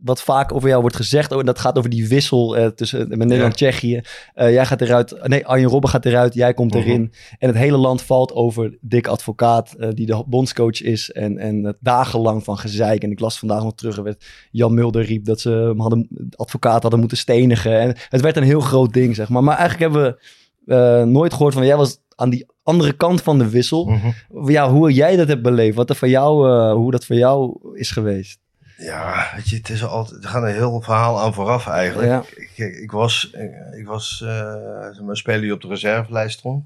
[0.04, 3.18] wat vaak over jou wordt gezegd, oh, dat gaat over die wissel eh, tussen met
[3.18, 4.02] Nederland en Tsjechië.
[4.34, 6.84] Eh, jij gaat eruit, nee, Arjen Robben gaat eruit, jij komt Mhm.
[6.84, 7.12] erin.
[7.40, 11.12] En het hele land valt over Dick Advocaat, eh, die de bondscoach is.
[11.12, 13.04] En, en dagenlang van gezeik.
[13.04, 16.08] En ik las vandaag nog terug, er werd Jan Mulder riep dat ze hem hadden,
[16.10, 17.80] de advocaat hadden moeten stenigen.
[17.80, 19.44] En het werd een heel groot ding, zeg maar.
[19.44, 20.18] Maar eigenlijk hebben
[20.66, 23.86] we nooit gehoord van, jij was aan die andere kant van de wissel.
[23.86, 24.52] Mhm.
[24.52, 27.92] Ja, hoe jij dat hebt beleefd, wat er voor jou, hoe dat voor jou is
[27.92, 28.40] geweest.
[28.82, 32.08] Ja, weet je, het is altijd, er gaat een heel verhaal aan vooraf eigenlijk.
[32.08, 32.24] Ja.
[32.36, 34.54] Ik, ik, ik was, ik, ik was eh,
[35.08, 36.66] een speler die op de reservelijst stond.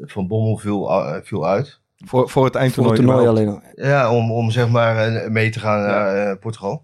[0.00, 1.80] Van Bommel viel, a- viel uit.
[1.96, 2.96] Voor, voor het Voor eindtoernooi.
[2.96, 3.62] het toernooi alleen al.
[3.74, 6.82] Ja, om, om zeg maar eh, mee te gaan naar eh, Portugal.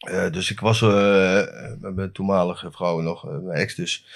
[0.00, 1.40] Eh, dus ik was eh,
[1.80, 4.06] met mijn toenmalige vrouw nog, eh, mijn ex dus,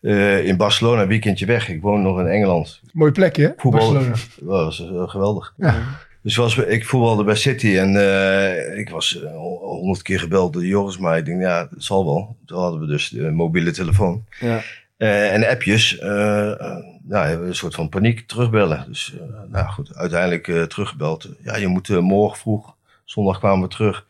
[0.00, 1.68] eh, in Barcelona een weekendje weg.
[1.68, 2.80] Ik woon nog in Engeland.
[2.92, 3.52] Mooi plekje, hè?
[3.56, 3.92] Voetbal.
[3.92, 4.16] Barcelona.
[4.40, 5.54] Dat was eh, geweldig.
[5.56, 5.74] Ja.
[6.22, 10.64] Dus was, ik voetbalde bij City en eh, ik was eh, honderd keer gebeld door
[10.64, 12.36] Joris, maar ik denk, ja, het zal wel.
[12.46, 14.24] Toen hadden we dus de mobiele telefoon.
[14.40, 14.62] Ja.
[14.96, 18.84] Eh, en appjes, eh, nou, een soort van paniek terugbellen.
[18.88, 19.14] Dus
[19.48, 21.28] nou goed, uiteindelijk teruggebeld.
[21.42, 24.06] Ja, je moet morgen vroeg, zondag kwamen we terug.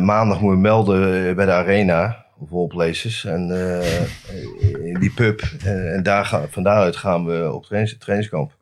[0.00, 3.24] Maandag moet je melden bij de arena, of all places.
[3.24, 3.50] En
[4.84, 5.42] in die pub.
[5.64, 8.56] En, en daar gaan, van daaruit gaan we op trainings, trainingskamp.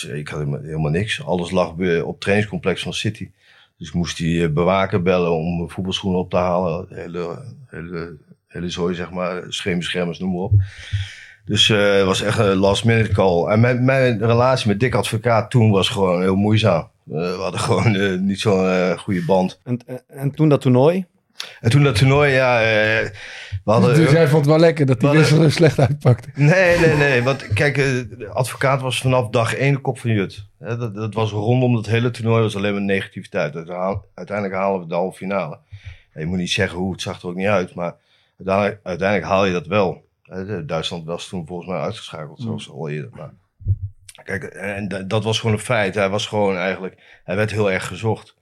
[0.00, 1.24] Dus eh, ik had helemaal, niks.
[1.24, 3.30] Alles lag op het trainingscomplex van City.
[3.78, 6.86] Dus ik moest die eh, bewaker bellen om voetbalschoenen op te halen.
[6.88, 9.42] Hele, hele, hele zooi, zeg maar.
[9.48, 10.52] Scheenbeschermers, noem maar op.
[11.44, 13.46] Dus eh, het was echt een last minute call.
[13.46, 16.90] En mijn, relatie met Dick Advocaat toen was gewoon heel moeizaam.
[17.02, 19.60] We hadden gewoon niet zo'n goede band.
[19.64, 21.06] En, en toen dat toernooi?
[21.60, 22.66] En toen dat toernooi, ja, eh,
[23.64, 23.94] we hadden...
[23.94, 26.28] Dus jij vond het wel lekker dat die wissel er slecht uitpakte.
[26.34, 27.22] Nee, nee, nee.
[27.22, 30.44] Want kijk, eh, de advocaat was vanaf dag één de kop van Jut.
[30.58, 33.54] Dat, dat was rondom het hele toernooi was alleen maar negativiteit.
[34.14, 35.58] Uiteindelijk halen we de halve finale.
[36.14, 37.74] Je moet niet zeggen hoe, het zag er ook niet uit.
[37.74, 37.94] Maar
[38.38, 40.04] uiteindelijk, uiteindelijk haal je dat wel.
[40.66, 43.10] Duitsland was toen volgens mij uitgeschakeld, zoals al eerder.
[43.14, 43.30] Maar,
[44.24, 45.94] kijk, en dat- dat was gewoon een feit.
[45.94, 48.34] Hij was gewoon eigenlijk, hij werd heel erg gezocht.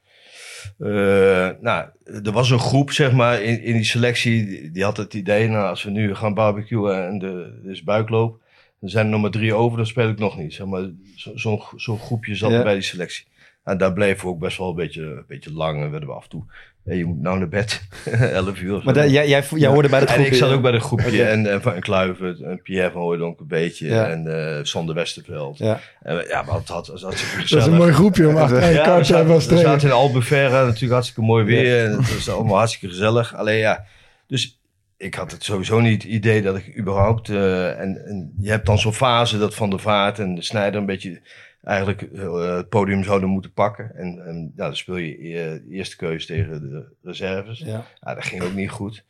[0.78, 1.84] Eh, nou,
[2.24, 5.68] er was een groep, zeg maar, in, in die selectie, die, had het idee, nou,
[5.68, 8.40] als we nu gaan barbecuen en de, er is buikloop,
[8.80, 10.54] dan zijn er nog maar drie over, dan speel ik nog niet.
[10.54, 10.82] Zeg maar,
[11.16, 12.62] zo- zo'n zo'n groepje zat Ja.
[12.62, 13.24] bij die selectie.
[13.64, 16.14] En daar bleven we ook best wel een beetje, een beetje lang en werden we
[16.14, 16.44] af en toe.
[16.84, 17.82] Hey, je moet nou naar bed,
[18.32, 18.80] 11 uur.
[18.84, 20.26] Maar da- jij, jij, jij hoorde bij en groepje.
[20.26, 21.24] ik zat ook bij dat groepje.
[21.24, 23.86] En, en Van Kluivert, en Pierre van Hooydonk een beetje.
[23.86, 24.08] Ja.
[24.08, 24.26] En
[24.58, 25.58] eh Sander Westerveld.
[25.58, 25.80] Ja.
[26.02, 28.60] En, we- ja, maar het had, het had Dat is een mooi groepje om achter
[28.60, 31.84] ja, we kaart te hebben we zaten in Albufeira, natuurlijk hartstikke mooi weer.
[31.84, 33.34] En het was allemaal hartstikke gezellig.
[33.34, 33.84] Alleen ja,
[34.26, 34.60] dus
[34.96, 37.28] ik had het sowieso niet het idee dat ik überhaupt...
[37.28, 40.80] eh, en, en je hebt dan zo'n fase dat Van der Vaart en de Snijder
[40.80, 41.20] een beetje
[41.64, 43.94] eigenlijk eh, het podium zouden moeten pakken.
[43.94, 47.58] En, en ja, dan speel je eh, eerste keuze tegen de reserves.
[47.58, 47.86] Ja.
[48.00, 49.04] Ja, dat ging ook niet goed.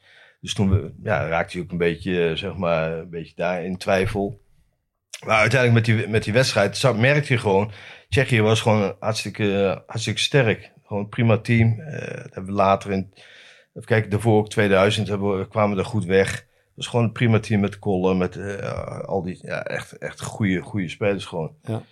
[0.45, 3.65] Dus toen we, ja, raakte hij ook een beetje, eh, zeg maar, een beetje daar
[3.65, 4.41] in twijfel.
[5.27, 7.71] Maar uiteindelijk met die, met die wedstrijd merkte je gewoon...
[8.09, 10.73] Tsjechië was gewoon hartstikke, hartstikke sterk.
[10.87, 11.81] Gewoon een prima team.
[11.81, 13.13] Eh, dat hebben we later in...
[13.75, 16.31] Even kijken, daarvoor ook 2000 hebben we, kwamen we er goed weg.
[16.31, 20.21] Het was gewoon een prima team met Kolle, met eh, al die ja, echt, echt
[20.21, 21.55] goede, goede spelers gewoon.
[21.63, 21.83] Ja.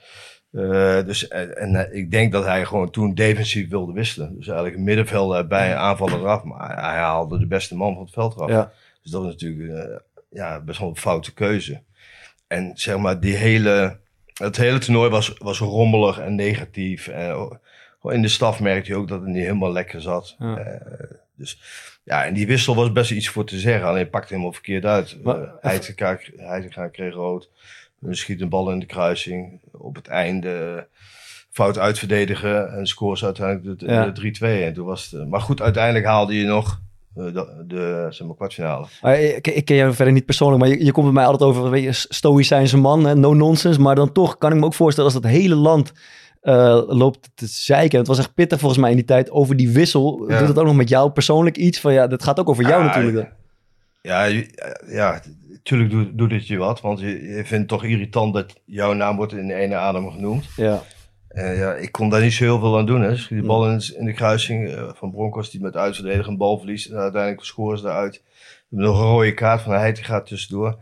[0.52, 4.36] Eh, dus, en, en eh, ik denk dat hij gewoon toen defensief wilde wisselen.
[4.36, 6.42] Dus eigenlijk een middenveld erbij, aanvallen eraf.
[6.42, 8.48] Maar hij haalde de beste man van het veld eraf.
[8.50, 8.72] Ja.
[9.02, 9.96] Dus dat was natuurlijk eh,
[10.30, 11.80] ja, best wel een foute keuze.
[12.46, 13.96] En zeg maar, die hele,
[14.34, 17.08] het hele toernooi was, was rommelig en negatief.
[17.08, 17.52] En oh,
[18.00, 20.36] gewoon in de staf merkte je ook dat het niet helemaal lekker zat.
[20.38, 20.56] Ja.
[20.56, 21.60] Eh, dus
[22.04, 23.88] ja, en die wissel was best iets voor te zeggen.
[23.88, 25.18] Alleen pakte helemaal verkeerd uit.
[25.22, 25.50] Maar- Uh,
[26.36, 27.50] Heitinga kreeg rood.
[28.10, 29.60] Schiet een bal in de kruising.
[29.72, 30.86] Op het einde
[31.50, 32.72] fout uitverdedigen.
[32.72, 34.04] En scoren ze uiteindelijk de, Ja.
[34.04, 34.64] de 3-2.
[34.64, 36.80] En toen was het, eh, maar goed, uiteindelijk haalde je nog
[37.16, 38.86] eh, de, de zeg maar, kwartfinale.
[39.36, 41.70] Ik, ik ken jou verder niet persoonlijk, maar je, je komt bij mij altijd over,
[41.70, 43.80] weet je, stoïcijnse man, hè, no nonsense.
[43.80, 45.92] Maar dan toch kan ik me ook voorstellen als dat hele land
[46.40, 47.98] eh, loopt te zeiken.
[47.98, 50.24] Het was echt pittig volgens mij in die tijd over die wissel.
[50.28, 50.38] Ja.
[50.38, 51.80] Doet het ook nog met jou persoonlijk iets?
[51.80, 53.32] Van ja, dat gaat ook over jou Ah, natuurlijk.
[54.02, 54.24] Ja,
[54.86, 55.20] ja,
[55.64, 56.80] natuurlijk doet, doet het je wat.
[56.80, 60.10] Want je, je vindt het toch irritant dat jouw naam wordt in de ene adem
[60.10, 60.46] genoemd.
[60.56, 60.82] Ja.
[61.28, 63.02] En ja, ik kon daar niet zo heel veel aan doen.
[63.02, 63.16] Hè.
[63.16, 66.58] Schiet die bal in, in de kruising eh, van Broncos die met uitverdedigen een bal
[66.58, 66.90] verliest.
[66.90, 68.22] En uiteindelijk scoren ze eruit.
[68.68, 70.78] Nog een rode kaart van Heiting gaat tussendoor.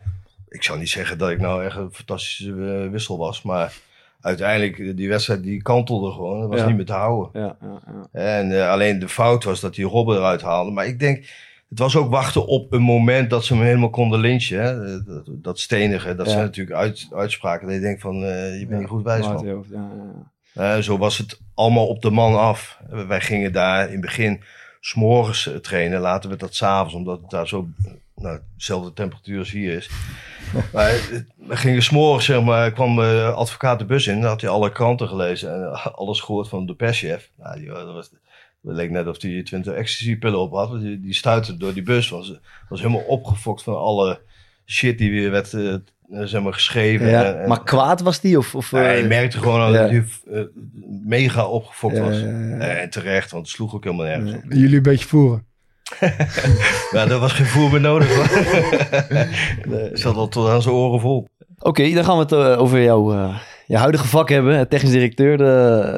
[0.48, 2.50] Ik zou niet zeggen dat ik nou echt een fantastische
[2.84, 3.42] eh, wissel was.
[3.42, 3.72] Maar
[4.20, 6.40] uiteindelijk, die wedstrijd die kantelde gewoon.
[6.40, 6.66] Dat was Ja.
[6.66, 7.40] niet meer te houden.
[7.42, 7.80] Ja, ja,
[8.12, 8.20] ja.
[8.20, 10.70] En alleen de fout was dat die Robben eruit haalde.
[10.70, 11.24] Maar ik denk,
[11.70, 14.62] het was ook wachten op een moment dat ze hem helemaal konden lynchen.
[14.62, 15.02] Hè?
[15.02, 16.32] Dat, dat stenige, dat Ja.
[16.32, 17.66] zijn natuurlijk uit, uitspraken.
[17.66, 19.24] Dat je denkt van, eh, je bent niet goed wijs.
[19.24, 20.76] Ja, ja, ja.
[20.76, 22.80] Eh, zo was het allemaal op de man af.
[22.88, 24.42] Wij gingen daar in het begin
[24.80, 26.00] s'morgens eh, trainen.
[26.00, 27.68] Later werd dat s'avonds, omdat het daar zo
[28.14, 29.90] nou, dezelfde temperatuur als hier is.
[30.72, 30.90] maar
[31.36, 34.20] we gingen s'morgens, zeg maar, kwam de advocaat de bus in.
[34.20, 37.30] Dan had hij alle kranten gelezen en alles gehoord van de perschef.
[37.36, 38.10] Nou, die, dat, was,
[38.62, 40.68] het leek net of hij 20 ecstasy-pillen op had.
[40.68, 42.08] want Die, die stuitte door die bus.
[42.08, 44.20] Was, was helemaal opgefokt van alle
[44.66, 45.74] shit die weer werd eh,
[46.10, 47.08] zeg maar, geschreven.
[47.08, 48.38] Ja, En- en- Maar kwaad was die?
[48.38, 50.40] Of, of, je eh, merkte gewoon dat hij eh,
[51.04, 52.18] mega opgefokt Ja, was.
[52.20, 52.56] ja, ja.
[52.58, 54.42] Eh, En terecht, want het sloeg ook helemaal nergens op.
[54.52, 55.44] Jullie een beetje voeren.
[56.92, 58.14] Ja, daar was geen voer meer nodig.
[58.14, 58.28] hoor.
[59.98, 61.28] Zat al tot aan zijn oren vol.
[61.58, 63.38] Oké, dan gaan we het over jouw eh,
[63.70, 64.58] je huidige vak hebben.
[64.58, 65.44] Het technisch, directeur, de,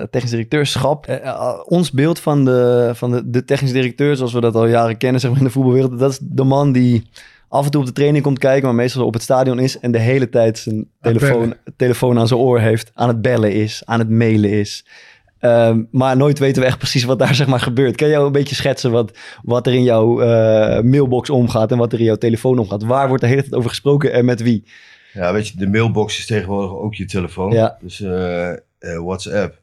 [0.00, 1.06] het technisch directeurschap.
[1.06, 4.66] Eh, eh, ons beeld van, de, van de, de technisch directeur, zoals we dat al
[4.66, 5.98] jaren kennen zeg maar, in de voetbalwereld.
[5.98, 7.02] Dat is de man die
[7.48, 9.78] af en toe op de training komt kijken, maar meestal op het stadion is.
[9.78, 12.90] En de hele tijd zijn telefoon, telefoon aan zijn oor heeft.
[12.94, 14.86] Aan het bellen is, aan het mailen is.
[15.38, 17.96] Ehm, maar nooit weten we echt precies wat daar zeg maar, gebeurt.
[17.96, 21.78] Kan je jou een beetje schetsen wat, wat er in jouw eh, mailbox omgaat en
[21.78, 22.84] wat er in jouw telefoon omgaat?
[22.84, 24.64] Waar wordt de hele tijd over gesproken en met wie?
[25.12, 27.52] Ja, weet je, de mailbox is tegenwoordig ook je telefoon.
[27.52, 27.76] Ja.
[27.80, 29.60] Dus eh, eh, WhatsApp.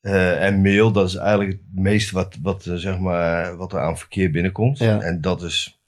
[0.00, 3.98] Eh, en mail, dat is eigenlijk het meeste wat, wat, zeg maar, wat er aan
[3.98, 4.78] verkeer binnenkomt.
[4.78, 5.00] Ja.
[5.00, 5.78] En dat is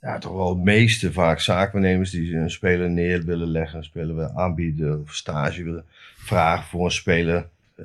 [0.00, 4.14] ja, toch wel het meeste vaak zaakwaarnemers die een speler neer willen leggen, een speler
[4.14, 5.84] willen aanbieden of stage willen
[6.16, 7.48] vragen voor een speler.
[7.76, 7.84] Dat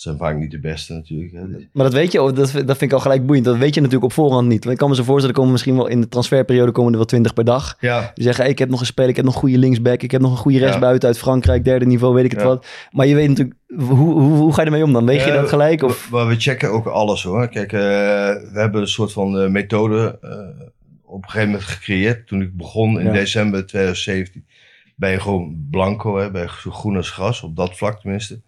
[0.00, 1.32] zijn vaak niet de beste natuurlijk.
[1.32, 1.40] Hè.
[1.72, 3.44] Maar dat weet je, oh, dat, vind- dat vind ik al gelijk boeiend.
[3.46, 4.60] Dat weet je natuurlijk op voorhand niet.
[4.64, 7.06] Want ik kan me zo voorstellen, komen misschien wel in de transferperiode komen er wel
[7.06, 7.76] twintig per dag.
[7.80, 10.02] Ja, Die zeggen, hey, ik heb nog een speler, ik heb nog een goede linksback,
[10.02, 12.46] ik heb nog een goede rechtsbuiten uit Frankrijk, derde niveau, weet ik het Ja.
[12.46, 12.66] wat.
[12.90, 15.06] Maar je weet natuurlijk, hoe, hoe, hoe ga je ermee om dan?
[15.06, 15.82] Weet je Eh, dat gelijk?
[15.82, 16.10] Of?
[16.10, 17.48] Maar we checken ook alles hoor.
[17.48, 20.18] Kijk, eh, we hebben een soort van eh, methode
[21.04, 22.26] op een gegeven moment gecreëerd.
[22.26, 23.12] Toen ik begon in Ja.
[23.12, 24.44] december 2017
[24.96, 28.40] ben je gewoon blanco, hè, ben je zo groen als gras, op dat vlak tenminste.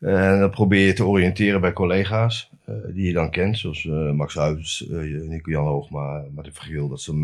[0.00, 4.12] En dan probeer je te oriënteren bij collega's eh, die je dan kent, zoals eh,
[4.12, 6.88] Max Huijs, eh, Nico-Jan Hoogma, Martin Vergeel.
[6.88, 7.14] Dat eh,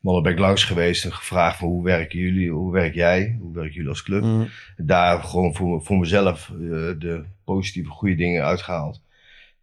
[0.00, 3.54] mannen ben ik langs geweest en gevraagd van hoe werken jullie, hoe werk jij, hoe
[3.54, 6.52] werken jullie als club Mm, daar gewoon voor, voor mezelf
[6.98, 9.00] de positieve, goede dingen uitgehaald.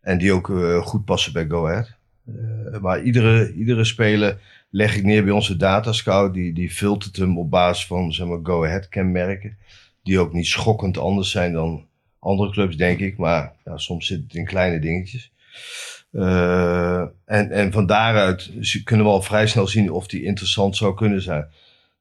[0.02, 0.52] En die ook
[0.84, 1.96] goed passen bij Go Ahead.
[2.82, 6.34] Maar iedere, iedere speler leg ik neer bij onze datascout.
[6.34, 9.58] Die, die filtert hem op basis van zeg maar, Go Ahead kenmerken.
[10.04, 11.86] Die ook niet schokkend anders zijn dan
[12.22, 13.18] andere clubs, denk ik.
[13.18, 15.32] Maar ja, soms zit het in kleine dingetjes.
[16.12, 18.52] Eh, en, en van daaruit
[18.84, 21.48] kunnen we al vrij snel zien of die interessant zou kunnen zijn.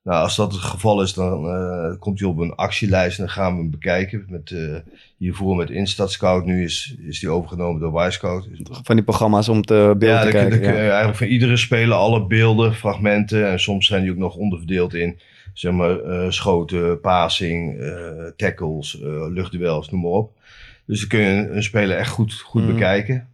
[0.03, 3.33] Nou, als dat het geval is, dan eh, komt hij op een actielijst en dan
[3.33, 4.25] gaan we hem bekijken.
[4.29, 4.77] Met, eh,
[5.17, 8.49] hiervoor met Instat Scout, nu is, is die overgenomen door Y-Scout.
[8.83, 10.61] Van die programma's om te beeld Ja, te kijken.
[10.61, 10.89] ja.
[10.89, 13.51] eigenlijk van iedere speler alle beelden, fragmenten.
[13.51, 15.19] En soms zijn die ook nog onderverdeeld in
[15.61, 20.33] zeg maar, eh, schoten, passing, eh, tackles, eh, luchtduels, noem maar op.
[20.87, 22.73] Dus dan kun je een, een speler echt goed, goed Mhm.
[22.73, 23.29] bekijken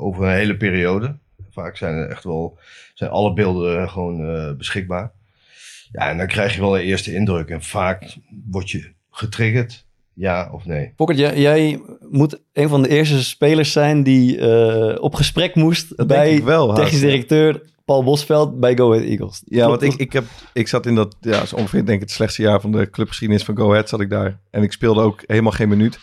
[0.00, 1.16] over een hele periode.
[1.50, 2.58] Vaak zijn er echt wel
[2.94, 5.12] zijn alle beelden gewoon beschikbaar.
[5.92, 7.48] Ja, en dan krijg je wel een eerste indruk.
[7.48, 8.16] En vaak
[8.50, 10.92] word je getriggerd, ja of nee.
[10.96, 14.40] Fokkert, jij, jij moet een van de eerste spelers zijn die
[15.00, 16.74] op gesprek moest Dat bij wel.
[16.74, 19.42] technisch directeur Paul Bosveld bij Go Ahead Eagles.
[19.44, 22.10] Ja, want ik, ik, heb, ik zat in dat, ja, zo ongeveer denk ik het
[22.10, 24.40] slechtste jaar van de clubgeschiedenis van Go Ahead zat ik daar.
[24.50, 25.98] En ik speelde ook helemaal geen minuut.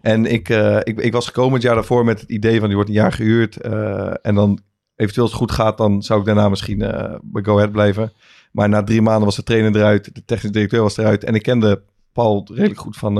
[0.00, 2.74] En ik, eh, ik, ik was gekomen het jaar daarvoor met het idee van, die
[2.74, 3.56] wordt een jaar gehuurd.
[3.56, 4.58] eh, en dan
[4.96, 8.12] eventueel als het goed gaat, dan zou ik daarna misschien eh, bij Go Ahead blijven.
[8.52, 11.24] Maar na drie maanden was de trainer eruit, de technisch directeur was eruit.
[11.24, 13.14] En ik kende Paul redelijk goed van,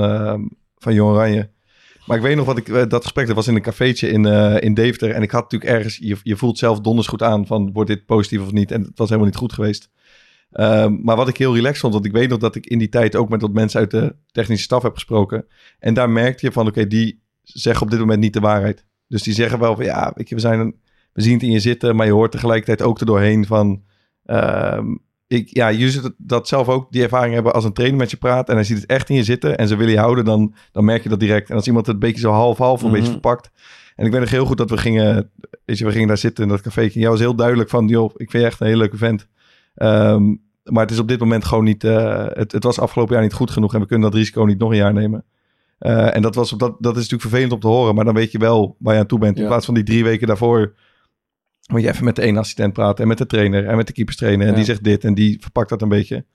[0.77, 1.49] van Jong Oranje.
[2.05, 4.25] Maar ik weet nog wat ik, eh, dat gesprek, dat was in een cafeetje in,
[4.25, 5.11] eh, in Deventer.
[5.11, 8.05] En ik had natuurlijk ergens, je, je voelt zelf donders goed aan van, wordt dit
[8.05, 8.71] positief of niet?
[8.71, 9.89] En het was helemaal niet goed geweest.
[10.51, 12.89] Ehm, maar wat ik heel relaxed vond, want ik weet nog dat ik in die
[12.89, 15.45] tijd ook met wat mensen uit de technische staf heb gesproken.
[15.79, 18.85] En daar merkte je van, oké, die zeggen op dit moment niet de waarheid.
[19.07, 20.75] Dus die zeggen wel van, ja, weet je, we, zijn
[21.13, 23.83] we zien het in je zitten, maar je hoort tegelijkertijd ook er doorheen van...
[24.25, 24.85] ehm,
[25.33, 28.17] ik, ja, je zult dat zelf ook die ervaring hebben als een trainer met je
[28.17, 30.53] praat en hij ziet het echt in je zitten en ze willen je houden, dan,
[30.71, 31.49] dan merk je dat direct.
[31.49, 32.95] En als iemand het een beetje zo half-half, een Mhm.
[32.95, 33.51] beetje verpakt.
[33.95, 35.29] En ik weet nog heel goed dat we gingen,
[35.65, 36.81] weet je, we gingen daar zitten in dat café.
[36.81, 39.27] En jij was heel duidelijk van, joh, ik vind je echt een hele leuke vent.
[39.75, 43.23] Ehm, maar het is op dit moment gewoon niet, eh, het, het was afgelopen jaar
[43.23, 45.23] niet goed genoeg en we kunnen dat risico niet nog een jaar nemen.
[45.77, 48.13] Eh, en dat, was, op dat, dat is natuurlijk vervelend om te horen, maar dan
[48.13, 49.35] weet je wel waar je aan toe bent.
[49.35, 49.47] In Ja.
[49.47, 50.73] plaats van die drie weken daarvoor
[51.71, 53.93] moet je even met de ene assistent praten en met de trainer en met de
[53.93, 54.45] keeperstrainer.
[54.45, 54.55] En Ja.
[54.55, 56.25] die zegt dit en die verpakt dat een beetje.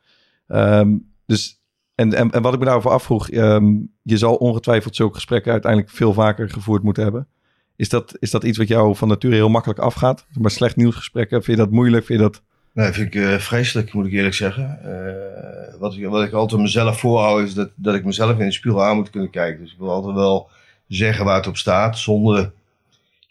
[0.47, 1.61] Ehm, dus,
[1.95, 5.93] en, en, en wat ik me daarover afvroeg, ehm, je zal ongetwijfeld zulke gesprekken uiteindelijk
[5.93, 7.29] veel vaker gevoerd moeten hebben.
[7.77, 10.27] Is dat, is dat iets wat jou van nature heel makkelijk afgaat?
[10.41, 12.05] Maar slecht nieuwsgesprekken, vind je dat moeilijk?
[12.05, 12.43] Vind je dat...
[12.73, 14.79] Nee, vind ik eh, vreselijk, moet ik eerlijk zeggen.
[14.83, 18.53] Eh, wat, ik, wat ik altijd mezelf voorhoud, is dat, dat ik mezelf in de
[18.53, 19.63] spiegel aan moet kunnen kijken.
[19.63, 20.49] Dus ik wil altijd wel
[20.89, 22.53] zeggen waar het op staat, zonder...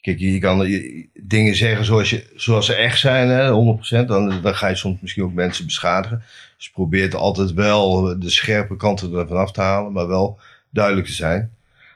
[0.07, 3.49] Kijk, je kan eh, dingen zeggen zoals, je, zoals ze echt zijn, hè,
[4.03, 4.05] 100%.
[4.05, 6.23] Dan, dan ga je soms misschien ook mensen beschadigen.
[6.57, 10.39] Dus probeer het altijd wel de scherpe kanten ervan af te halen, maar wel
[10.69, 11.51] duidelijk te zijn.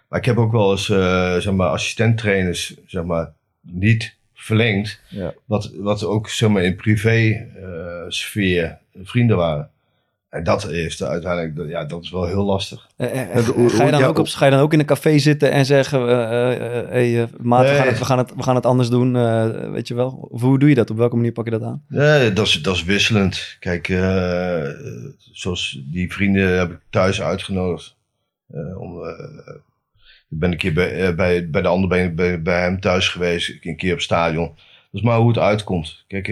[0.08, 5.00] Maar ik heb ook wel eens, uh, zeg maar, assistenttrainers, zeg maar, niet verlengd.
[5.08, 5.34] Ja.
[5.46, 9.70] Wat, wat ook, zeg maar, in privé uh, sfeer vrienden waren.
[10.32, 12.88] En dat heeft uiteindelijk, ja, dat is wel heel lastig.
[12.98, 13.08] Uh,
[13.68, 16.02] ga, je dan ook op, ga je dan ook in een café zitten en zeggen,
[16.90, 17.72] hey, maat, nee.
[17.72, 19.14] we, gaan het, we, gaan het, we gaan het anders doen,
[19.72, 20.28] weet je wel?
[20.30, 20.90] Of hoe doe je dat?
[20.90, 21.84] Op welke manier pak je dat aan?
[21.88, 23.58] Nee, dat is, dat is wisselend.
[23.60, 23.88] Kijk,
[25.32, 27.96] zoals die vrienden heb ik thuis uitgenodigd.
[28.78, 29.04] om
[30.30, 33.58] ik ben een keer bij, bij, bij de ander bij, bij, bij, hem thuis geweest,
[33.62, 34.48] een keer op stadion.
[34.48, 36.04] Dat is maar hoe het uitkomt.
[36.08, 36.28] Kijk,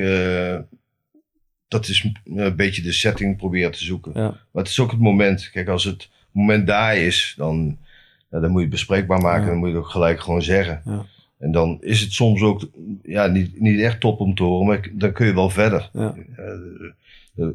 [1.69, 4.11] dat is een beetje de setting proberen te zoeken.
[4.15, 4.27] Ja.
[4.51, 5.49] Maar het is ook het moment.
[5.49, 7.77] Kijk, als het moment daar is, dan,
[8.29, 9.43] dan moet je het bespreekbaar maken.
[9.43, 9.49] Ja.
[9.49, 10.81] Dan moet je het ook gelijk gewoon zeggen.
[10.85, 11.05] Ja.
[11.39, 12.69] En dan is het soms ook
[13.03, 15.89] ja, niet, niet echt top om te horen, maar dan kun je wel verder.
[15.93, 16.15] Ja.
[17.35, 17.47] Uh,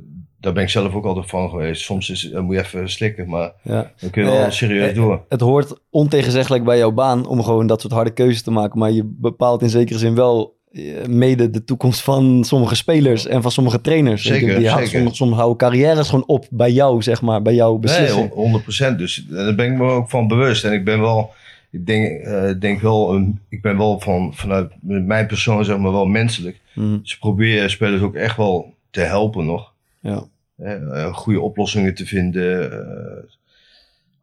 [0.44, 1.82] daar ben ik zelf ook altijd van geweest.
[1.82, 3.92] Soms is, dan moet je even slikken, maar ja.
[4.00, 5.24] dan kun je wel Ja, serieus eh, door.
[5.28, 8.78] Het hoort ontegenzeggelijk bij jouw baan om gewoon dat soort harde keuzes te maken.
[8.78, 10.63] Maar je bepaalt in zekere zin wel eh,
[11.08, 14.22] mede de toekomst van sommige spelers en van sommige trainers.
[14.22, 14.90] Zeker, die, die houden- zeker.
[14.98, 18.20] Sommige, sommige houden carrières gewoon op bij jou, zeg maar, bij jouw beslissing.
[18.28, 18.98] Nee, 100 procent.
[18.98, 20.64] Dus daar ben ik me ook van bewust.
[20.64, 21.30] En ik ben wel,
[21.70, 25.92] ik denk, eh, denk wel, een, ik ben wel van, vanuit mijn persoon zeg maar
[25.92, 26.60] wel menselijk.
[27.02, 29.72] Dus ik probeer spelers ook echt wel te helpen nog.
[30.00, 30.24] Ja.
[30.56, 32.72] Eh, goede oplossingen te vinden.
[32.72, 33.18] eh.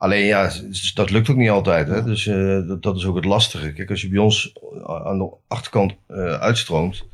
[0.01, 0.51] Alleen ja,
[0.93, 1.87] dat lukt ook niet altijd.
[1.87, 2.03] Hè?
[2.03, 3.73] Dus eh, dat, is ook het lastige.
[3.73, 4.53] Kijk, als je bij ons
[4.85, 7.05] aan de achterkant eh, uitstroomt,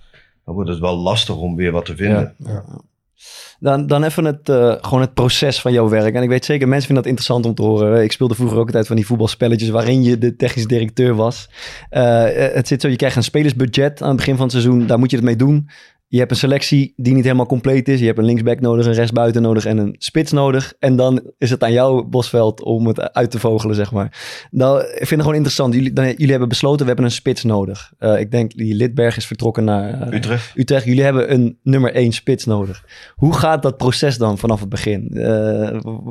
[0.46, 2.36] dan wordt het wel lastig om weer wat te vinden.
[3.60, 6.16] Dan, dan even het, eh, gewoon het proces van jouw werk.
[6.16, 8.04] En ik weet zeker, mensen vinden dat interessant om te horen.
[8.04, 11.50] Ik speelde vroeger ook altijd van die voetbalspelletjes waarin je de technisch directeur was.
[11.90, 14.88] Het zit zo, je krijgt een spelersbudget aan het begin van het seizoen.
[14.88, 15.70] Daar moet je het mee doen.
[16.10, 18.00] Je hebt een selectie die niet helemaal compleet is.
[18.00, 20.74] Je hebt een linksback nodig, een rechtsbuiten nodig en een spits nodig.
[20.80, 24.18] En dan is het aan jou, Bosveld, om het uit te vogelen, zeg maar.
[24.52, 25.74] Nou, ik vind het gewoon interessant.
[25.74, 27.94] Jullie, dan, jullie hebben besloten, we hebben een spits nodig.
[27.98, 30.52] Eh, ik denk, die Lidberg is vertrokken naar eh, Utrecht.
[30.56, 30.86] Utrecht.
[30.86, 32.86] Jullie hebben een nummer één spits nodig.
[33.16, 35.10] Hoe gaat dat proces dan vanaf het begin?
[35.14, 35.24] Eh,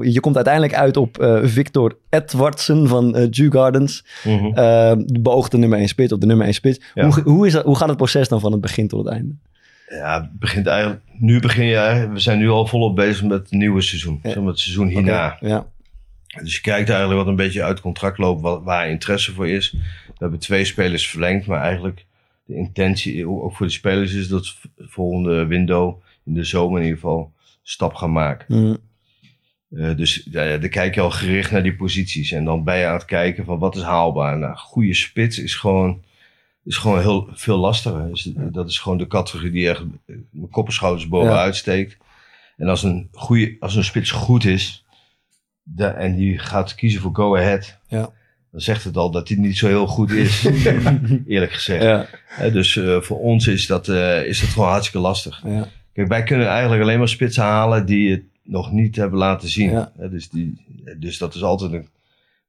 [0.01, 4.05] je komt uiteindelijk uit op Victor Edwardsen van Jew Gardens.
[4.23, 6.81] De beoogde nummer één spits, op de nummer één spits.
[6.95, 7.09] Ja.
[7.09, 9.35] Hoe, hoe, is dat, hoe gaat het proces dan van het begin tot het einde?
[9.89, 13.51] Ja, het begint eigenlijk, nu begin je we zijn nu al volop bezig met het
[13.51, 14.19] nieuwe seizoen.
[14.23, 14.29] Ja.
[14.31, 15.37] Zeg maar het seizoen hierna.
[15.41, 15.67] Ja.
[16.43, 19.49] Dus je kijkt eigenlijk wat een beetje uit het contract loopt, wat, waar interesse voor
[19.49, 19.71] is.
[20.07, 22.07] We hebben twee spelers verlengd, maar eigenlijk
[22.45, 26.85] de intentie, ook voor de spelers, is dat v- volgende window, in de zomer in
[26.85, 28.61] ieder geval, een stap gaan maken.
[28.63, 28.77] Mm,
[29.77, 32.33] Eh, dus ja, ja, dan kijk je al gericht naar die posities.
[32.33, 34.39] En dan ben je aan het kijken van wat is haalbaar.
[34.39, 36.05] Nou, goede spits is gewoon,
[36.67, 38.09] is gewoon heel veel lastiger.
[38.09, 39.83] Dus dat is gewoon de categorie die echt
[40.31, 41.97] mijn kop en schouders bovenuit steekt.
[42.57, 44.85] En als een, goede, als een spits goed is
[45.77, 47.79] en die gaat kiezen voor go ahead.
[47.89, 48.11] Ja.
[48.51, 50.45] Dan zegt het al dat hij niet zo heel goed is.
[51.27, 51.83] eerlijk gezegd.
[52.39, 55.43] ja, dus eh, voor ons is dat, eh, is dat gewoon hartstikke lastig.
[55.45, 59.49] ja, Kijk, wij kunnen eigenlijk alleen maar spitsen halen die het nog niet hebben laten
[59.49, 59.87] zien.
[59.97, 60.65] Dus, die,
[60.99, 61.79] dus dat is altijd een,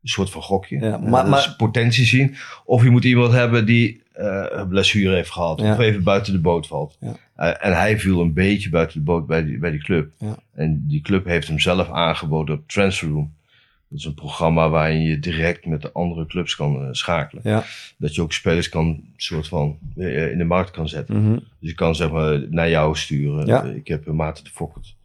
[0.01, 0.97] een soort van gokje.
[0.97, 2.35] Maar- maar- potentie zien.
[2.65, 5.59] Of je moet iemand hebben die eh, een blessure heeft gehad.
[5.59, 5.71] Ja.
[5.71, 6.97] Of even buiten de boot valt.
[6.99, 7.15] Ja.
[7.35, 10.11] Eh, en hij viel een beetje buiten de boot bij die, bij die club.
[10.17, 10.37] Ja.
[10.53, 13.35] En die club heeft hem zelf aangeboden op Transfer Room.
[13.89, 17.41] Dat is een programma waarin je direct met de andere clubs kan eh, schakelen.
[17.45, 17.63] ja.
[17.97, 21.23] Dat je ook spelers kan, soort van, in de markt kan zetten.
[21.23, 21.33] mhm.
[21.33, 23.75] Dus je kan zeg maar naar jou sturen.
[23.75, 24.95] Ik heb een Maarten de Fokkert.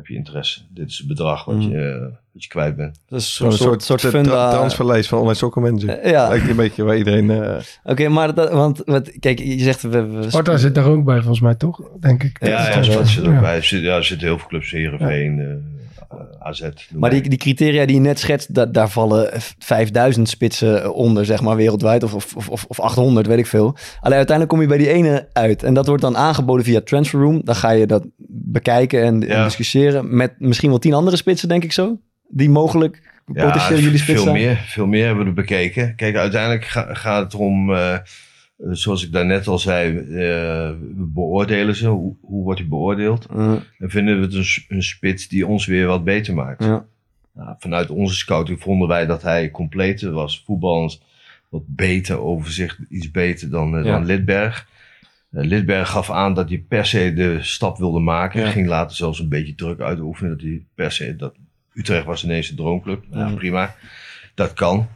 [0.00, 0.60] Heb je interesse?
[0.68, 1.68] Dit is het bedrag wat, Mhm.
[1.70, 2.00] je, eh,
[2.32, 3.00] wat je kwijt bent.
[3.08, 4.50] Dat is Zo'n een soort, soort funda.
[4.50, 5.88] transferlijst van online soccer manager.
[5.88, 7.30] Eh, ja, Lijkt een beetje waar iedereen...
[7.30, 9.82] eh, oké, maar dat, want wat, kijk, je zegt...
[9.82, 11.80] We, we, Sparta zit daar ook bij, volgens mij, toch?
[12.00, 12.36] Denk ik.
[12.46, 13.40] Ja, ja, wel- zit er ook ja.
[13.40, 13.56] bij.
[13.56, 14.70] Er zitten, ja, er zitten heel veel clubs.
[14.70, 15.46] Heerenveen, eh,
[16.38, 16.60] AZ.
[16.60, 21.24] noem Maar die, die criteria die je net schetst, da- daar vallen 5000 spitsen onder,
[21.24, 22.02] zeg maar, wereldwijd.
[22.02, 23.76] Of, of, of, of 800, weet ik veel.
[24.00, 25.62] Alleen uiteindelijk kom je bij die ene uit.
[25.62, 27.40] En dat wordt dan aangeboden via Transfer Room.
[27.44, 31.72] Dan ga je dat bekijken en, discussiëren met misschien wel tien andere spitsen, denk ik
[31.72, 31.98] zo.
[32.28, 33.02] Die mogelijk
[33.32, 35.94] Ja, potentieel jullie spits veel meer, veel meer hebben we er bekeken.
[35.96, 37.98] Kijk, uiteindelijk ga- gaat het eh, eh,
[38.70, 40.04] zoals ik daarnet al zei, eh,
[40.96, 41.88] we beoordelen ze.
[41.88, 43.26] Hoe, hoe wordt hij beoordeeld?
[43.26, 46.64] En vinden we het een, spits die ons weer wat beter maakt.
[46.64, 46.84] ja.
[47.34, 51.02] Nou, vanuit onze scouting vonden wij dat hij completer was, voetballend,
[51.48, 53.92] wat beter, overzicht, iets beter dan, eh, Ja.
[53.92, 54.68] dan Lidberg.
[55.30, 58.40] Eh, Lidberg gaf aan dat hij per se de stap wilde maken.
[58.40, 58.50] Ja.
[58.50, 60.30] Ging later zelfs een beetje druk uitoefenen.
[60.32, 61.34] Dat hij per se, dat
[61.74, 63.04] Utrecht was ineens een droomclub.
[63.10, 63.34] Ja, Mm.
[63.34, 63.74] prima.
[64.34, 64.88] Dat kan.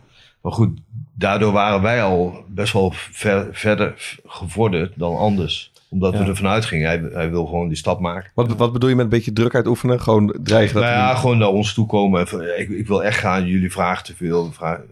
[0.42, 0.78] Maar goed,
[1.14, 5.72] daardoor waren wij al best wel ver- verder gevorderd dan anders.
[5.90, 6.18] Omdat Ja.
[6.18, 8.30] we ervan uitgingen, hij, hij wil gewoon die stap maken.
[8.34, 10.00] Wat, wat bedoel je met een beetje druk uitoefenen?
[10.00, 12.20] Gewoon dreigen dat Nou ja, niet- gewoon naar ons toe komen.
[12.58, 14.52] Ik, ik wil echt gaan, jullie vragen te veel.
[14.52, 14.84] Vragen,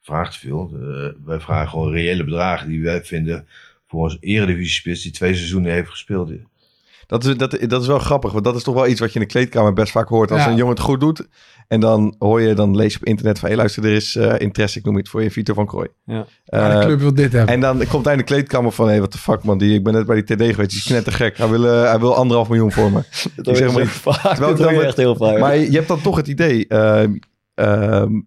[0.00, 0.70] vragen te veel.
[0.74, 3.46] Eh, wij vragen gewoon reële bedragen die wij vinden
[3.88, 6.30] voor ons eredivisie-spits die twee seizoenen heeft gespeeld.
[7.06, 9.18] Dat is, dat, dat is wel grappig, want dat is toch wel iets wat je
[9.20, 10.30] in de kleedkamer best vaak hoort.
[10.30, 10.48] Als Ja.
[10.50, 11.28] een jongen het goed doet
[11.72, 13.48] en dan hoor je, dan lees je op internet van...
[13.48, 15.88] hé luister, er is eh, interesse, ik noem het voor je, Vito van Krooi.
[16.04, 16.26] Ja.
[16.44, 17.54] Eh, Ja, de club wil dit hebben.
[17.54, 18.88] en dan komt hij in de kleedkamer van...
[18.88, 20.84] hé, wat de fuck man, die, ik ben net bij die TD geweest, die is
[20.84, 21.36] knettergek.
[21.36, 23.02] Hij wil, eh, hij wil anderhalf miljoen voor me.
[23.36, 24.38] Dat Ik zeg maar vaak.
[24.38, 25.38] Dat dan echt heel vaak.
[25.38, 27.16] Maar je hebt dan toch het idee ehm,
[27.54, 28.20] ehm,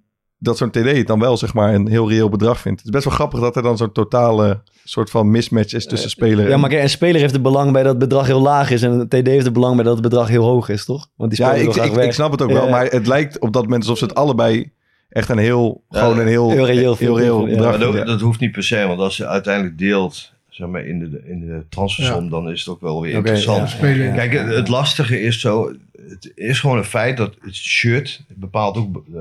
[0.45, 2.77] dat zo'n TD het dan wel zeg maar een heel reëel bedrag vindt.
[2.79, 6.09] Het is best wel grappig dat er dan zo'n totale soort van mismatch is tussen
[6.09, 8.71] speler ja, maar kijk, een speler heeft er belang bij dat het bedrag heel laag
[8.71, 8.81] is.
[8.81, 11.07] En een TD heeft er belang bij dat het bedrag heel hoog is, toch?
[11.15, 12.55] Want die Ja, speler ik, ik, ik snap het ook Ja.
[12.55, 14.71] wel, maar het lijkt op dat moment alsof ze het allebei
[15.09, 17.45] echt een heel, Ja, gewoon een heel, heel reëel heel reëel Ja.
[17.45, 18.05] bedrag Maar dat, vinden.
[18.07, 21.39] dat hoeft niet per se, want als je uiteindelijk deelt zeg maar, in, de, in
[21.39, 23.70] de transfersom, dan is het ook wel weer interessant.
[23.70, 23.76] ja.
[23.76, 24.14] Spelen.
[24.14, 25.76] Kijk, het, het lastige is zo,
[26.08, 29.14] het is gewoon een feit dat het shirt bepaalt ook eh,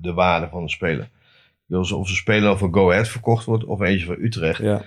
[0.00, 1.08] de waarde van een speler.
[1.66, 4.82] Dus of een speler van Go Ahead verkocht wordt of eentje van Utrecht, Ja,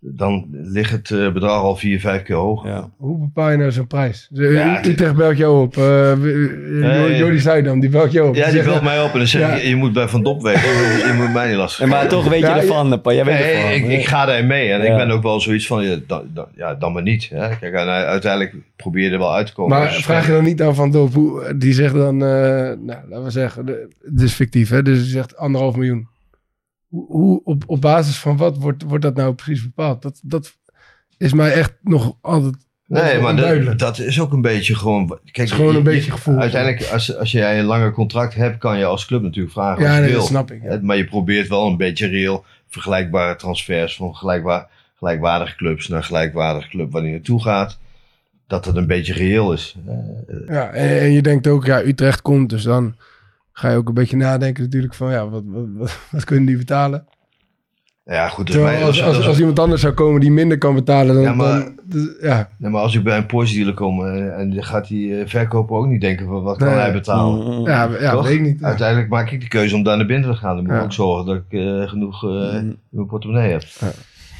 [0.00, 2.70] dan ligt het eh, bedrag al vier, vijf keer hoger.
[2.70, 2.90] ja.
[2.96, 4.26] Hoe bepaal je nou zo'n prijs?
[4.30, 5.76] De- Ja, Utrecht belt jou op.
[5.76, 7.16] Uh, Nee.
[7.16, 8.34] Jody Zuidam, die belt jou op.
[8.34, 9.54] Ja, die belt mij op en dan zeg Ja.
[9.54, 10.60] ik, je moet bij Van Dop weten,
[11.08, 13.00] je moet mij niet lastig maar toch weet je Ja, ervan.
[13.04, 13.90] Jij weet Nee, ervan.
[13.90, 14.90] ik, ik ga daarin mee en Ja.
[14.90, 17.28] ik ben ook wel zoiets van, ja, dan, dan, ja, dan maar niet.
[17.32, 17.48] Hè.
[17.56, 19.78] Kijk, en uiteindelijk probeer je er wel uit te komen.
[19.78, 22.84] Maar als vraag je dan niet aan Van Dop, hoe, die zegt dan, eh, nou,
[23.08, 23.66] laten we zeggen,
[24.10, 24.82] het is fictief, hè?
[24.82, 26.08] dus die zegt anderhalf miljoen.
[26.88, 30.02] Hoe, op, op basis van wat wordt, wordt dat nou precies bepaald?
[30.02, 30.56] Dat, dat
[31.18, 32.54] is mij echt nog altijd
[32.86, 35.06] Nee, maar dat, dat is ook een beetje gewoon...
[35.08, 36.38] Kijk, Het is gewoon je- een je- beetje gevoel.
[36.38, 39.94] Uiteindelijk, als, als jij een langer contract hebt, kan je als club natuurlijk vragen Ja,
[39.96, 40.62] je nee, dat snap ik.
[40.62, 40.78] ja.
[40.82, 46.68] Maar je probeert wel een beetje reëel vergelijkbare transfers van gelijkwaar, gelijkwaardige clubs naar gelijkwaardige
[46.68, 47.78] club waar die naartoe gaat.
[48.46, 49.76] Dat het een beetje reëel is.
[50.46, 52.94] Ja, en, en je denkt ook, ja, Utrecht komt, dus dan
[53.58, 56.56] ga je ook een beetje nadenken natuurlijk van, ja, wat, wat, wat, wat kunnen die
[56.56, 57.06] betalen?
[58.04, 58.46] ja, goed.
[58.46, 61.22] Dus Terwijl als, als, iemand anders zou komen die minder kan betalen, dan...
[61.24, 64.38] Ja, maar- dan- dus, ja, Nee, maar als ik bij een Porsche dealer kom eh,
[64.38, 66.76] en dan gaat die eh, verkoper ook niet denken van wat kan Nee.
[66.76, 67.44] hij betalen.
[67.46, 67.66] Mm, mm.
[67.66, 68.24] ja, ja Toch?
[68.26, 68.60] weet ik niet.
[68.60, 68.66] Ja.
[68.66, 70.54] Uiteindelijk maak ik de keuze om daar naar binnen te gaan.
[70.54, 70.84] Dan moet ik Ja.
[70.84, 73.62] ook zorgen dat ik eh, genoeg eh, in mijn portemonnee heb.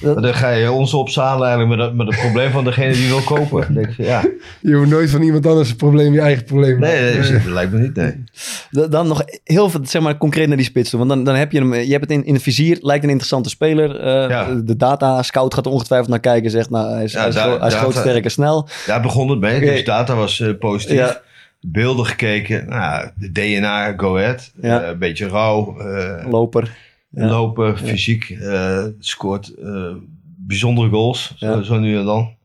[0.01, 3.21] Dan ga je ons opzadelen eigenlijk met, het- met het probleem van degene die wil
[3.21, 3.61] kopen.
[3.61, 4.23] Dan denk van, ja,
[4.61, 7.33] Je hoeft nooit van iemand anders het probleem je eigen probleem nee, nee, maken.
[7.45, 8.25] dat lijkt me niet, nee.
[8.71, 10.99] Da- Dan nog heel veel, zeg maar, concreet naar die spits toe.
[10.99, 13.11] Want dan, dan heb je hem, je hebt het in, in het vizier, lijkt een
[13.11, 14.01] interessante speler.
[14.01, 14.55] Eh, Ja.
[14.65, 17.35] De data scout gaat er ongetwijfeld naar kijken, zegt, nou, hij is, Ja, hij is,
[17.35, 18.69] da- gro- hij is data- groot, sterk en snel.
[18.87, 19.57] Daar begon het mee.
[19.57, 19.65] Oké.
[19.65, 20.97] Dus data was eh, positief.
[20.97, 21.21] Ja.
[21.61, 22.69] Beelden gekeken.
[22.69, 24.53] Nou, de DNA, go ahead.
[24.63, 24.83] Ja.
[24.83, 25.79] Eh, een beetje rauw.
[25.79, 26.77] eh, Loper.
[27.11, 27.27] Ja.
[27.29, 28.31] Lopen, fysiek.
[28.31, 29.93] eh, scoort eh,
[30.37, 31.35] bijzondere goals.
[31.37, 31.63] Zo, Ja.
[31.63, 32.37] zo nu en dan.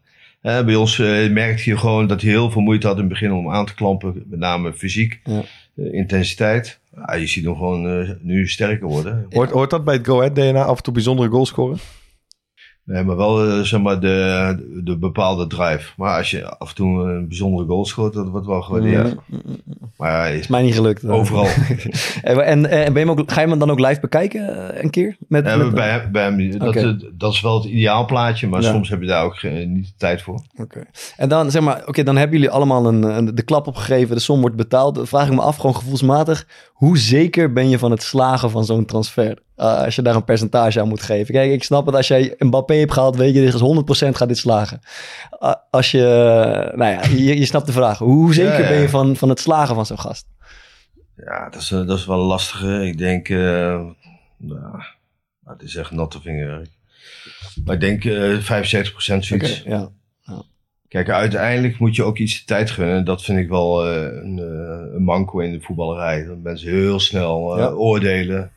[0.41, 3.11] Eh, bij ons eh, merkte je gewoon dat hij heel veel moeite had in het
[3.11, 4.23] begin om aan te klampen.
[4.27, 5.21] Met name fysiek.
[5.23, 5.41] Ja.
[5.91, 6.79] Intensiteit.
[6.95, 9.25] Ah, je ziet hem gewoon eh, nu sterker worden.
[9.29, 11.77] Hoort, hoort dat bij het Go Ahead DNA af en toe bijzondere goals scoren?
[12.85, 15.91] Nee, maar wel eh, zeg maar de, de bepaalde drive.
[15.97, 19.15] Maar als je af en toe een bijzondere goal scoort, dat wordt wel gewaardeerd.
[19.97, 21.05] Maar ja, Is mij niet gelukt.
[21.05, 21.45] overal.
[22.21, 24.83] En, en, en ben je hem ook, ga je hem dan ook live bekijken eh,
[24.83, 25.15] een keer?
[25.27, 26.59] Met, Ja, met- bij, hem- bij hem, niet.
[26.59, 28.71] dat, eh, dat is wel het ideaalplaatje, maar Ja.
[28.71, 30.41] soms heb je daar ook eh, niet de tijd voor.
[30.57, 30.83] Oké.
[31.17, 34.21] En dan zeg maar, oké, dan hebben jullie allemaal een, een- de klap opgegeven, de
[34.21, 34.95] som wordt betaald.
[34.95, 38.65] Dan vraag ik me af, gewoon gevoelsmatig, hoe zeker ben je van het slagen van
[38.65, 39.37] zo'n transfer?
[39.57, 41.33] Uh, als je daar een percentage aan moet geven.
[41.33, 44.09] Kijk, ik snap het, als jij een Mbappé hebt gehaald, weet je, dit is 100%
[44.09, 44.79] gaat dit slagen.
[45.39, 45.99] Uh, als je,
[46.75, 47.97] nou ja, je, je snapt de vraag.
[47.97, 48.67] Hoe zeker Ja, ja.
[48.67, 50.25] ben je van, van het slagen van zo'n gast?
[51.15, 52.63] Ja, dat is, eh, dat is wel lastig.
[52.63, 53.85] Ik denk, eh,
[54.37, 54.81] nou,
[55.45, 56.69] het is echt natte vingerwerk.
[57.65, 59.61] Maar ik denk eh 75% zoiets.
[59.65, 59.91] Ja.
[60.93, 63.05] Kijk, uiteindelijk moet je ook iets de tijd gunnen.
[63.05, 66.25] Dat vind ik wel eh, een, eh, een manco in de voetballerij.
[66.25, 68.51] Dat mensen heel snel eh, oordelen.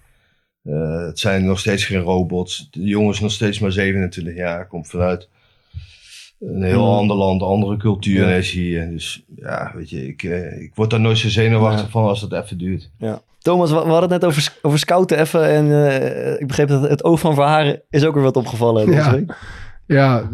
[0.66, 2.68] Eh, het zijn nog steeds geen robots.
[2.70, 4.66] De jongen is nog steeds maar 27 jaar.
[4.66, 5.28] Komt vanuit
[6.40, 6.94] een heel Mm.
[6.96, 8.14] ander land, andere cultuur.
[8.16, 8.22] Ja.
[8.22, 8.90] En hij is hier.
[8.90, 11.90] Dus ja, weet je, ik, eh, ik word daar nooit zo zenuwachtig Ja.
[11.90, 12.90] van als het even duurt.
[13.38, 15.48] Thomas, we, we hadden het net over, over scouten even.
[15.48, 19.18] En eh, ik begreep dat het oog van Verharen is ook weer wat opgevallen Ja.
[19.86, 20.30] Ja,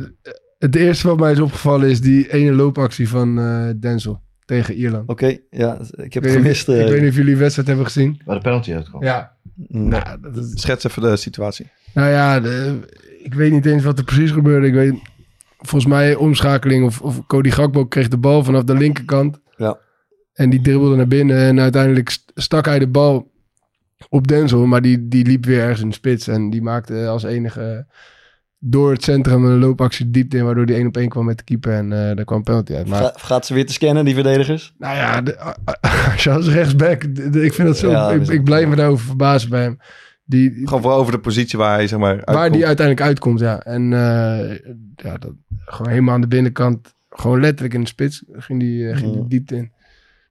[0.59, 5.09] het eerste wat mij is opgevallen is die ene loopactie van eh Denzel tegen Ierland.
[5.09, 6.69] Oké, ja, ik heb Ik het gemist.
[6.69, 6.83] niet- eh.
[6.85, 8.21] ik weet niet of jullie de wedstrijd hebben gezien.
[8.25, 9.03] Waar de penalty uitkwam.
[9.05, 9.33] Ja,
[9.69, 11.71] Nou, dat Schets even de situatie.
[11.95, 12.79] Nou ja, de-
[13.23, 14.67] ik weet niet eens wat er precies gebeurde.
[14.67, 14.95] Ik weet,
[15.59, 19.41] volgens mij omschakeling of, of Cody Gakpo kreeg de bal vanaf de linkerkant.
[19.57, 19.79] Ja.
[20.33, 23.31] En die dribbelde naar binnen en uiteindelijk st- stak hij de bal
[24.09, 24.67] op Denzel.
[24.67, 27.87] Maar die, die liep weer ergens in de spits en die maakte als enige
[28.65, 30.45] door het centrum een loopactie diepte in.
[30.45, 32.75] Waardoor die één op één kwam met de keeper en eh daar kwam een penalty
[32.75, 32.87] uit.
[32.89, 34.75] Maar Ga- gaat ze weer te scannen, die verdedigers?
[34.79, 35.39] nou ja, de,
[36.13, 39.07] als je als rechtsback, de- de- ik vind dat zo, Ja, ik, blijf me daarover
[39.07, 39.79] verbazen bij hem.
[40.25, 43.61] Die, Gewoon vooral over de positie waar hij zeg maar Waar die uiteindelijk uitkomt, ja.
[43.63, 44.59] En eh,
[44.97, 45.33] ja, dat,
[45.65, 49.23] gewoon helemaal aan de binnenkant, gewoon letterlijk in de spits, ging die, eh, ging die
[49.23, 49.29] Mm.
[49.29, 49.73] diepte in.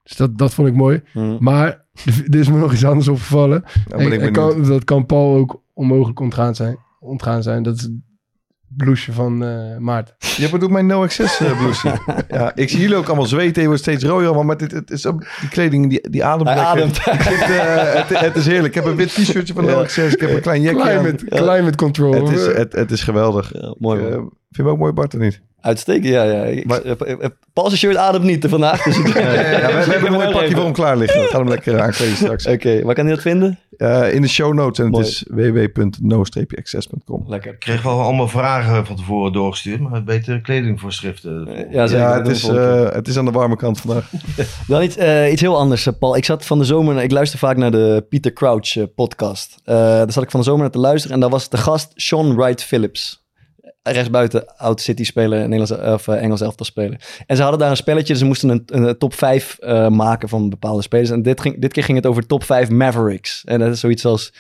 [0.03, 1.01] Dus dat, dat vond ik mooi.
[1.11, 1.37] Hm.
[1.39, 1.85] Maar
[2.31, 3.63] er is me nog iets anders opgevallen.
[3.97, 6.77] Ik En- kan, dat kan Paul ook onmogelijk ontgaan zijn.
[6.99, 7.63] Ontgaan zijn.
[7.63, 7.89] Dat is
[8.77, 10.15] blouseje van eh Maarten.
[10.37, 11.99] Je bedoelt mijn no access uh, blouse.
[12.29, 13.61] ja, ik zie jullie ook allemaal zweten.
[13.61, 14.43] Je wordt steeds rooier allemaal.
[14.43, 16.73] Maar dit, het is ook, die kleding, die, die ademt Hij lekker.
[16.73, 16.97] ademt.
[16.97, 18.75] Ik zit, eh, het, het is heerlijk.
[18.75, 20.13] Ik heb een wit t-shirtje van no access.
[20.13, 21.03] Ik heb een klein jekje aan.
[21.03, 22.13] Climate, climate control.
[22.13, 23.53] Het is, het, het is geweldig.
[23.53, 24.31] Ja, mooi man.
[24.51, 25.41] Eh, vind je hem ook mooi, Bart, of niet?
[25.61, 26.23] Uitstekend, ja.
[26.23, 26.43] ja.
[26.43, 28.83] Ik, Maar- eh, eh, zijn shirt ademt niet vandaag.
[28.83, 29.17] Dus ik, Ja, we,
[29.85, 31.21] we hebben een mooi pakje voor hem klaar liggen.
[31.21, 32.45] We gaan hem lekker aankleden straks.
[32.47, 33.59] Oké, waar kan hij dat vinden?
[33.77, 34.85] Eh, in de show notes.
[34.85, 37.23] En het is www.no-access.com.
[37.27, 37.51] Lekker.
[37.51, 41.47] Ik kreeg wel allemaal vragen van tevoren doorgestuurd, maar betere kledingvoorschriften.
[41.71, 42.03] Ja, zeker.
[42.05, 44.09] Ja, Dat het is, eh, het is aan de warme kant vandaag.
[44.67, 46.15] Dan iets, eh, iets heel anders, eh, Paul.
[46.17, 49.55] Ik zat van de zomer, ik luister vaak naar de Peter Crouch eh, podcast.
[49.63, 51.91] Eh, daar zat ik van de zomer naar te luisteren en daar was de gast
[51.95, 53.20] Sean Wright Phillips.
[53.83, 57.23] Rechtsbuiten, oud City speler, Nederlands of eh, Engels elftal speler.
[57.25, 60.29] En ze hadden daar een spelletje, dus ze moesten een, een top 5 eh, maken
[60.29, 61.09] van bepaalde spelers.
[61.09, 63.43] En dit, ging, dit keer ging het over top 5 Mavericks.
[63.45, 64.33] En dat is zoiets als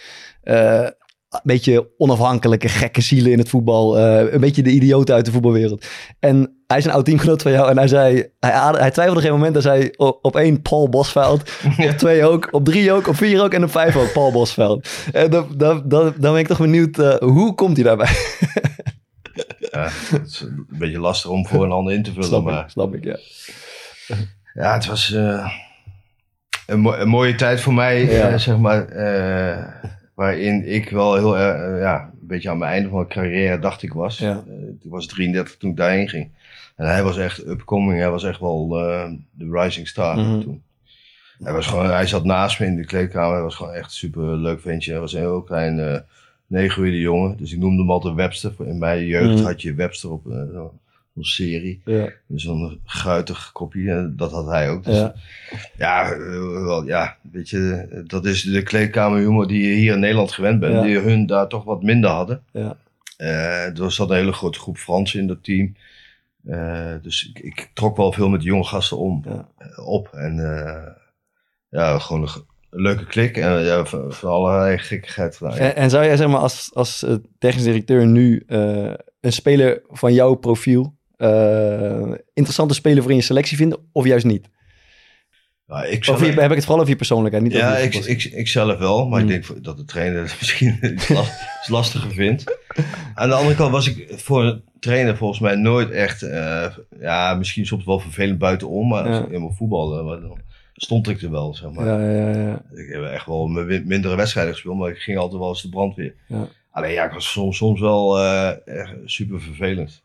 [0.43, 0.87] eh,
[1.29, 3.99] een beetje onafhankelijke, gekke zielen in het voetbal.
[3.99, 5.85] een beetje de idioten uit de voetbalwereld.
[6.19, 7.69] En hij is een oud teamgenoot van jou.
[7.69, 9.53] En hij zei, hij, hij twijfelde geen moment.
[9.53, 11.51] Hij zei op, op één Paul Bosveld.
[11.89, 12.47] Op twee ook.
[12.51, 13.07] Op drie ook.
[13.07, 13.53] Op vier ook.
[13.53, 14.89] En op vijf ook Paul Bosveld.
[15.11, 18.09] En dan, dan, dan, dan ben ik toch benieuwd, hoe komt hij daarbij?
[19.59, 22.27] Ja, het is een beetje lastig om voor een ander in te vullen.
[22.27, 23.17] snap maar ik, snap ik, ja.
[24.53, 25.51] Ja, het was eh,
[26.67, 28.29] een, mo- een mooie tijd voor mij, Ja.
[28.29, 28.85] eh, zeg maar.
[28.87, 29.67] eh,
[30.13, 33.83] waarin ik wel heel erg, ja, een beetje aan mijn einde van mijn carrière dacht
[33.83, 34.17] ik was.
[34.17, 34.43] Ja.
[34.81, 36.31] Ik was 33 toen ik daarheen ging.
[36.75, 37.99] En hij was echt upcoming.
[37.99, 38.67] Hij was echt wel
[39.31, 40.39] de rising star Mhm.
[40.41, 40.63] toen.
[41.43, 43.33] Hij, was gewoon, hij zat naast me in de kleedkamer.
[43.33, 44.91] Hij was gewoon echt een super leuk ventje.
[44.91, 45.79] Hij was een heel klein,
[46.51, 47.37] eh negengroeide jongen.
[47.37, 48.53] Dus ik noemde hem altijd Webster.
[48.65, 49.43] In mijn jeugd Mhm.
[49.43, 50.73] had je Webster op eh, zo-
[51.13, 51.81] zo'n serie.
[51.85, 52.09] ja.
[52.35, 54.83] Zo'n guitig kopje, en dat had hij ook.
[54.83, 55.13] Dus Ja.
[55.77, 56.19] ja, eh,
[56.63, 60.59] wel, ja, weet je, eh, dat is de kleedkamerhumor die je hier in Nederland gewend
[60.59, 60.73] bent.
[60.73, 60.81] Ja.
[60.81, 62.43] Die hun daar toch wat minder hadden.
[62.51, 62.77] Ja.
[63.17, 65.75] Eh, er zat een hele grote groep Fransen in dat team.
[66.45, 69.47] Eh, dus ik, ik trok wel veel met jonge gasten om, Ja.
[69.57, 70.07] eh, op.
[70.13, 70.91] En eh,
[71.69, 73.37] ja, gewoon een, een leuke klik.
[73.37, 75.57] En ja, van, van allerlei gekkigheid gedaan.
[75.57, 79.81] En, en zou jij zeg maar als, als eh, technisch directeur nu eh, een speler
[79.89, 84.49] van jouw profiel eh, interessante speler voor in je selectie vinden of juist niet?
[85.67, 87.43] Ja, ik Of zelf- je, heb ik het vooral over je persoonlijkheid?
[87.43, 89.29] Niet Ja, ik, ik, ik zelf wel, maar Hmm.
[89.29, 92.57] ik denk dat de trainer het misschien iets last- iets lastiger vindt.
[93.13, 96.65] Aan de andere kant was ik voor een trainer volgens mij nooit echt, eh,
[96.99, 99.23] ja, misschien soms wel vervelend buitenom, maar als Ja.
[99.23, 100.19] ik in mijn voetbal eh, maar
[100.83, 101.85] stond ik er wel, zeg maar.
[101.85, 102.61] Ja, ja, ja.
[102.73, 105.69] Ik heb echt wel mijn mindere wedstrijden gespeeld, maar ik ging altijd wel eens de
[105.69, 106.15] brandweer.
[106.27, 106.47] Ja.
[106.71, 110.03] Alleen ja, ik was soms, soms wel eh, echt super vervelend.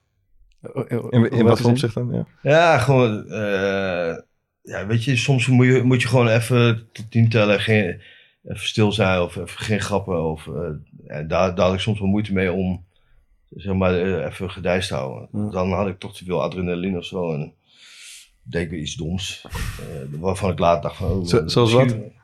[0.89, 2.12] In, in wat voor opzicht dan?
[2.12, 2.27] Ja.
[2.43, 3.29] Ja, gewoon.
[3.29, 4.16] eh,
[4.62, 8.01] ja, weet je, soms moet je, moet je gewoon even tot tien tellen, geen,
[8.45, 10.24] even stil zijn of even geen grappen.
[10.24, 12.85] Of, eh, en daar, daar had ik soms wel moeite mee om
[13.51, 13.95] zeg maar,
[14.27, 15.29] even gedijst te houden.
[15.33, 15.51] Ja.
[15.51, 17.33] Dan had ik toch te veel adrenaline of zo.
[17.33, 17.53] En
[18.51, 19.45] deed ik weer iets doms.
[19.51, 21.11] eh, waarvan ik later dacht van.
[21.11, 22.15] Oh, Zo- zoals misschien-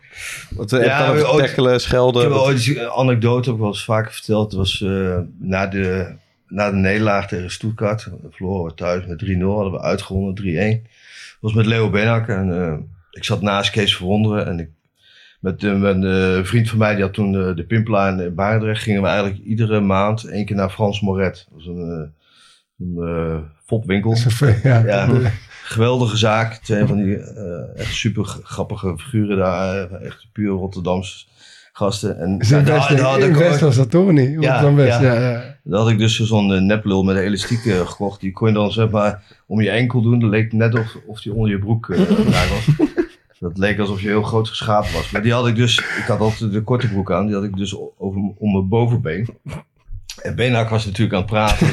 [0.51, 2.21] Wat, uh, Ja, kan het ooit- tackelen, Ik schelden.
[2.23, 4.45] heb wel wat- ooit een anekdote, heb ik wel eens vaker verteld.
[4.51, 6.13] Het was eh, na, de,
[6.49, 8.05] na de nederlaag tegen Stuttgart.
[8.05, 9.55] We verloren we thuis met 3-0.
[9.55, 10.83] Hadden we uitgewonnen, 3-1.
[10.83, 12.29] Dat was met Leo Benak.
[12.29, 12.75] En eh,
[13.11, 14.47] ik zat naast Kees Verwonderen.
[14.47, 14.69] En ik,
[15.41, 18.83] met, eh, met een vriend van mij, die had toen de, de Pimpelaar in Barendrecht.
[18.83, 21.47] Gingen we eigenlijk iedere maand één keer naar Frans Moret.
[21.51, 22.13] Dat was een,
[22.79, 24.17] eh, een eh, fopwinkel.
[24.63, 24.79] ja.
[24.87, 25.09] Ja,
[25.73, 26.55] geweldige zaak.
[26.55, 29.91] Twee van die eh, echt super grappige figuren daar.
[29.91, 31.25] eh, Echt puur Rotterdamse
[31.73, 32.19] gasten.
[32.19, 32.75] En Is in ja, daar-
[33.39, 34.37] West, in was dat toch niet?
[34.39, 35.15] West, ja.
[35.15, 35.31] ja.
[35.31, 35.57] ja.
[35.65, 38.21] daar had ik dus zo'n eh, neplul met een elastiek gekocht.
[38.21, 40.21] Die kon je dan zeg maar om je enkel doen.
[40.21, 42.67] Dat leek net of, of die onder je broek gedaan was.
[43.41, 45.11] Dat leek alsof je heel groot geschapen was.
[45.11, 47.27] Maar die had ik dus, ik had altijd de korte broek aan.
[47.27, 49.29] Die had ik dus over, om mijn bovenbeen.
[50.23, 51.69] En Benak was natuurlijk aan het praten.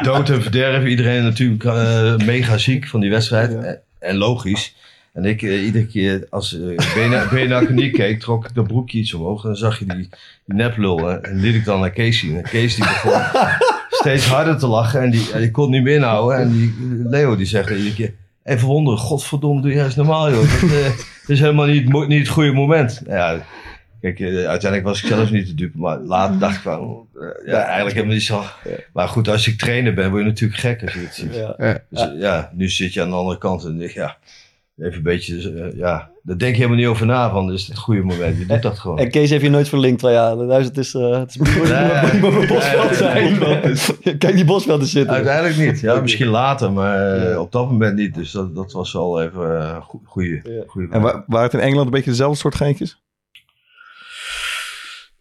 [0.04, 0.84] Dood en verderf.
[0.84, 3.54] Iedereen natuurlijk eh, mega ziek van die wedstrijd.
[3.54, 4.74] En, en logisch.
[5.12, 8.98] En ik, eh, iedere keer als uh, Bena- Benakker niet keek, trok ik dat broekje
[8.98, 9.42] iets omhoog.
[9.42, 10.08] En dan zag je die, die
[10.56, 11.06] neplul.
[11.06, 11.16] hè.
[11.20, 12.36] En liet ik dan naar Kees zien.
[12.36, 13.20] En Kees die begon
[14.00, 15.00] steeds harder te lachen.
[15.00, 16.38] En die, en die kon niet meer inhouden.
[16.38, 16.74] En die,
[17.08, 18.12] Leo die zegt iedere keer...
[18.44, 20.60] Even verwonderen, godverdomme, doe je eens normaal joh.
[20.60, 20.86] Dat, eh,
[21.26, 23.02] is helemaal niet, niet het goede moment.
[23.06, 23.44] Ja,
[24.02, 25.78] kijk, eh, uiteindelijk was ik zelf niet de dupe.
[25.78, 28.42] Maar later dacht ik van, eh, ja, eigenlijk helemaal niet zo.
[28.92, 31.34] Maar goed, als ik trainer ben, word je natuurlijk gek als je het ziet.
[31.34, 31.54] Ja.
[31.90, 34.16] Dus eh, ja, nu zit je aan de andere kant en ja,
[34.78, 38.02] even een beetje, ja, daar denk je helemaal niet over na van, is het goede
[38.02, 38.38] moment?
[38.38, 38.98] Je doet dat gewoon.
[38.98, 41.48] En Kees heeft je nooit verlinkt van ja, luister, het is, eh het is moet
[42.34, 43.38] een bosveld zijn.
[43.38, 45.14] nee, Kijk die bosvelden zitten.
[45.14, 47.40] Uiteindelijk niet, ja, misschien later, maar Ja.
[47.40, 48.14] op dat moment niet.
[48.14, 50.62] Dus dat, dat was wel even go- goeie, Ja.
[50.66, 53.00] goeie En wa- waren het in Engeland een beetje dezelfde soort geintjes?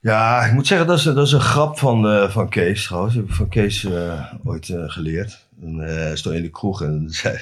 [0.02, 3.14] Ja, ik moet zeggen, dat is, dat is een grap van, eh, van Kees trouwens.
[3.14, 5.48] Dat heb ik van Kees eh, ooit eh, geleerd.
[5.62, 7.38] En stond in de kroeg en zei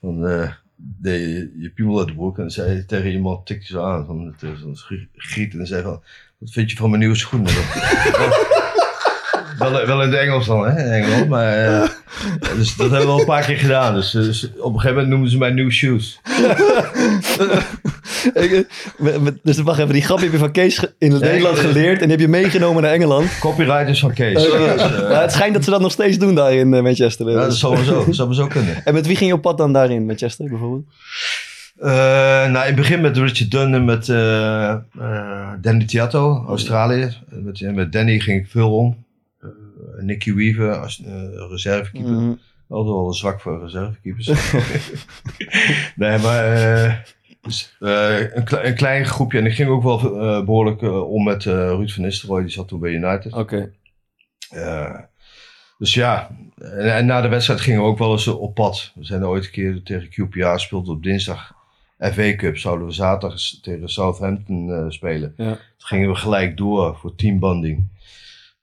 [0.00, 0.20] van,
[0.76, 2.38] deed je, piemel uit de broek.
[2.38, 5.54] En zei tegen iemand, tikte zo aan, van is schrie- griet.
[5.54, 6.02] En zei van,
[6.38, 7.52] wat vind je van mijn nieuwe schoenen?
[9.58, 11.28] wel, wel in het Engels dan, hè, in Engeland.
[11.28, 11.88] Maar, eh,
[12.56, 13.94] dus dat hebben we al een paar keer gedaan.
[13.94, 16.20] Dus, dus op een gegeven moment noemden ze mij New Shoes.
[18.34, 18.66] Ik,
[19.04, 22.08] eh, dus wacht even, die grap heb je van Kees in Nederland eh, geleerd en
[22.08, 23.38] die heb je meegenomen naar Engeland.
[23.38, 24.48] Copyright is van Kees.
[24.48, 24.58] Oké.
[24.58, 27.30] Dus, eh, maar het schijnt dat ze dat nog steeds doen daar in eh, Manchester.
[27.30, 28.84] ja, dat zou zo, zou zo kunnen.
[28.84, 30.84] En met wie ging je op pad dan daar in Manchester bijvoorbeeld?
[31.78, 31.90] Eh,
[32.50, 37.08] nou, het begin met Richard Dunn en met eh, eh, Danny Tiato, Australië.
[37.74, 39.03] Met Danny ging ik veel om.
[39.96, 42.12] Eh, Nicky Weaver als eh, reservekeeper.
[42.12, 42.32] Mhm.
[42.68, 44.26] Altijd wel zwak voor reservekeepers.
[45.96, 46.94] nee, maar eh,
[47.40, 49.38] dus, een, kle- een klein groepje.
[49.38, 52.40] En ik ging ook wel eh, behoorlijk eh, om met Ruud van Nistelrooy.
[52.42, 53.32] Die zat toen bij United.
[53.32, 53.72] Oké.
[55.78, 58.92] Dus ja, en, en na de wedstrijd gingen we ook wel eens op pad.
[58.94, 61.52] We zijn ooit een keer tegen QPR gespeeld op dinsdag.
[61.98, 65.34] FA Cup zouden we zaterdag tegen Southampton spelen.
[65.36, 65.44] Ja.
[65.54, 67.88] Toen gingen we gelijk door voor teambanding.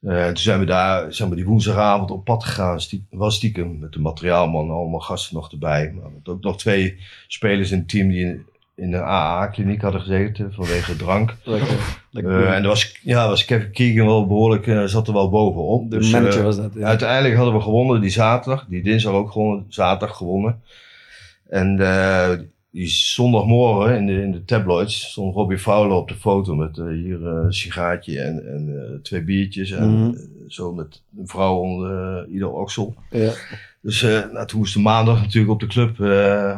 [0.02, 2.82] Eh, toen zijn we daar zeg maar, die woensdagavond op pad gegaan.
[2.82, 5.92] Stie wel stiekem met de materiaalman, allemaal gasten nog erbij.
[5.94, 6.98] Maar hadden ook nog twee
[7.28, 8.46] spelers in het team die in,
[8.76, 11.36] in een AA-kliniek hadden gezeten vanwege drank.
[11.44, 11.78] Lekker.
[12.12, 12.46] Lekker.
[12.46, 15.90] Eh, en er was, ja, was Kevin Keegan wel behoorlijk, eh, zat er wel bovenop.
[15.90, 16.74] de Dus, manager was dat.
[16.74, 16.86] Ja.
[16.88, 18.66] Uiteindelijk hadden we gewonnen die zaterdag.
[18.70, 20.62] Die dinsdag ook gewonnen, zaterdag gewonnen.
[21.50, 21.78] En
[22.72, 26.86] die zondagmorgen in de, in de tabloids stond Robbie Fowler op de foto met eh,
[26.86, 29.72] hier eh, een sigaartje en, en eh, twee biertjes.
[29.72, 30.12] En Mhm.
[30.48, 32.96] zo met een vrouw onder ieder oksel.
[33.10, 33.32] Ja.
[33.82, 36.00] Dus nou, toen moesten maandag natuurlijk op de club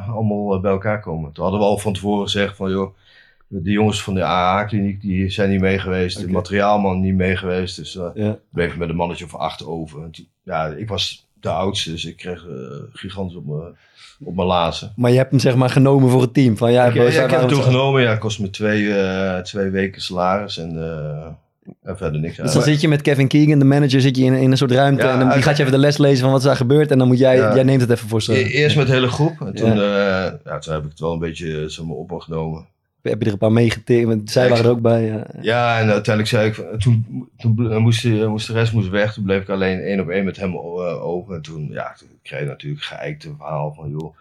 [0.09, 1.31] allemaal bij elkaar komen.
[1.31, 2.95] Toen hadden we al van tevoren gezegd van joh,
[3.47, 6.19] de jongens van de AA-kliniek die zijn niet mee geweest.
[6.19, 7.75] De materiaalman niet mee geweest.
[7.75, 8.39] Dus eh Ja.
[8.49, 10.09] bleef met een mannetje of acht over.
[10.43, 12.53] Ja, ik was de oudste, dus ik kreeg eh
[12.93, 13.75] gigantisch op mijn,
[14.23, 14.93] op mijn lazen.
[14.95, 16.57] Maar je hebt hem zeg maar genomen voor het team.
[16.57, 19.69] Van, ja, ik, ja, ik heb hem toen genomen, ja, kost me twee, eh, twee
[19.69, 21.25] weken salaris en, eh,
[21.83, 22.37] en verder niks.
[22.37, 24.71] Dus dan zit je met Kevin Keegan, de manager, zit je in, in een soort
[24.71, 25.03] ruimte.
[25.03, 26.91] Ja, en dan die gaat je even de les lezen van wat is daar gebeurd.
[26.91, 28.33] En dan moet jij, jij neemt het even voor ze.
[28.39, 30.39] E- Eerst met de hele groep en toen, Ja.
[30.45, 32.65] ja, toen heb ik het wel een beetje zeg maar, opgenomen.
[33.03, 34.07] Heb je er een paar meegetikt?
[34.07, 35.03] Want zij waren er ook bij.
[35.03, 35.27] ja.
[35.41, 37.05] Ja, en uiteindelijk zei ik, toen,
[37.79, 39.13] moest, de- moest de rest moest weg.
[39.13, 41.35] Toen bleef ik alleen één op één met hem eh, over.
[41.35, 44.15] En toen, ja, toen kreeg ik natuurlijk geëikte verhaal van, joh,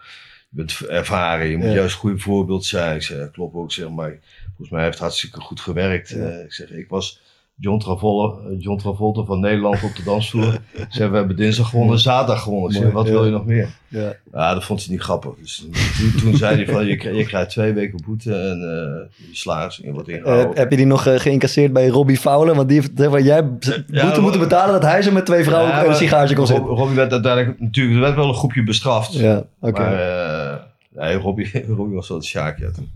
[0.49, 1.73] je bent ervaren, je moet Ja.
[1.73, 2.95] juist een goed voorbeeld zijn.
[2.95, 4.13] Ik zei, klopt ook, zeg maar.
[4.47, 6.09] Volgens mij heeft het hartstikke goed gewerkt.
[6.09, 6.15] Ja.
[6.17, 7.21] Eh, ik zeg, ik was
[7.55, 10.57] John Travolta, eh, John Travolta van Nederland op de dansvloer.
[10.89, 12.71] Zeg, we hebben dinsdag gewonnen, zaterdag gewonnen.
[12.71, 13.69] Zeg, wat wil je nog meer?
[13.87, 14.13] Ja.
[14.33, 15.31] Ja, dat vond ze niet grappig.
[15.41, 15.67] Dus
[15.99, 19.83] toen, toen zei hij van, je, krijgt- je krijgt twee weken boete en eh je
[19.83, 20.55] je wordt Eh, ingehouden.
[20.57, 22.55] heb je die nog eh, geïncasseerd bij Robbie Fowler?
[22.55, 25.71] Want die heeft maar, jij boete Ja, moeten betalen dat hij ze met twee vrouwen
[25.71, 26.65] Ja, een sigaartje kon zetten.
[26.65, 29.13] Robbie werd uiteindelijk natuurlijk er werd wel een groepje bestraft.
[29.13, 29.81] Ja, oké.
[29.81, 30.67] Maar
[31.05, 32.71] nee, Robbie, Robbie was wel het sjaakje.
[32.71, 32.89] toen.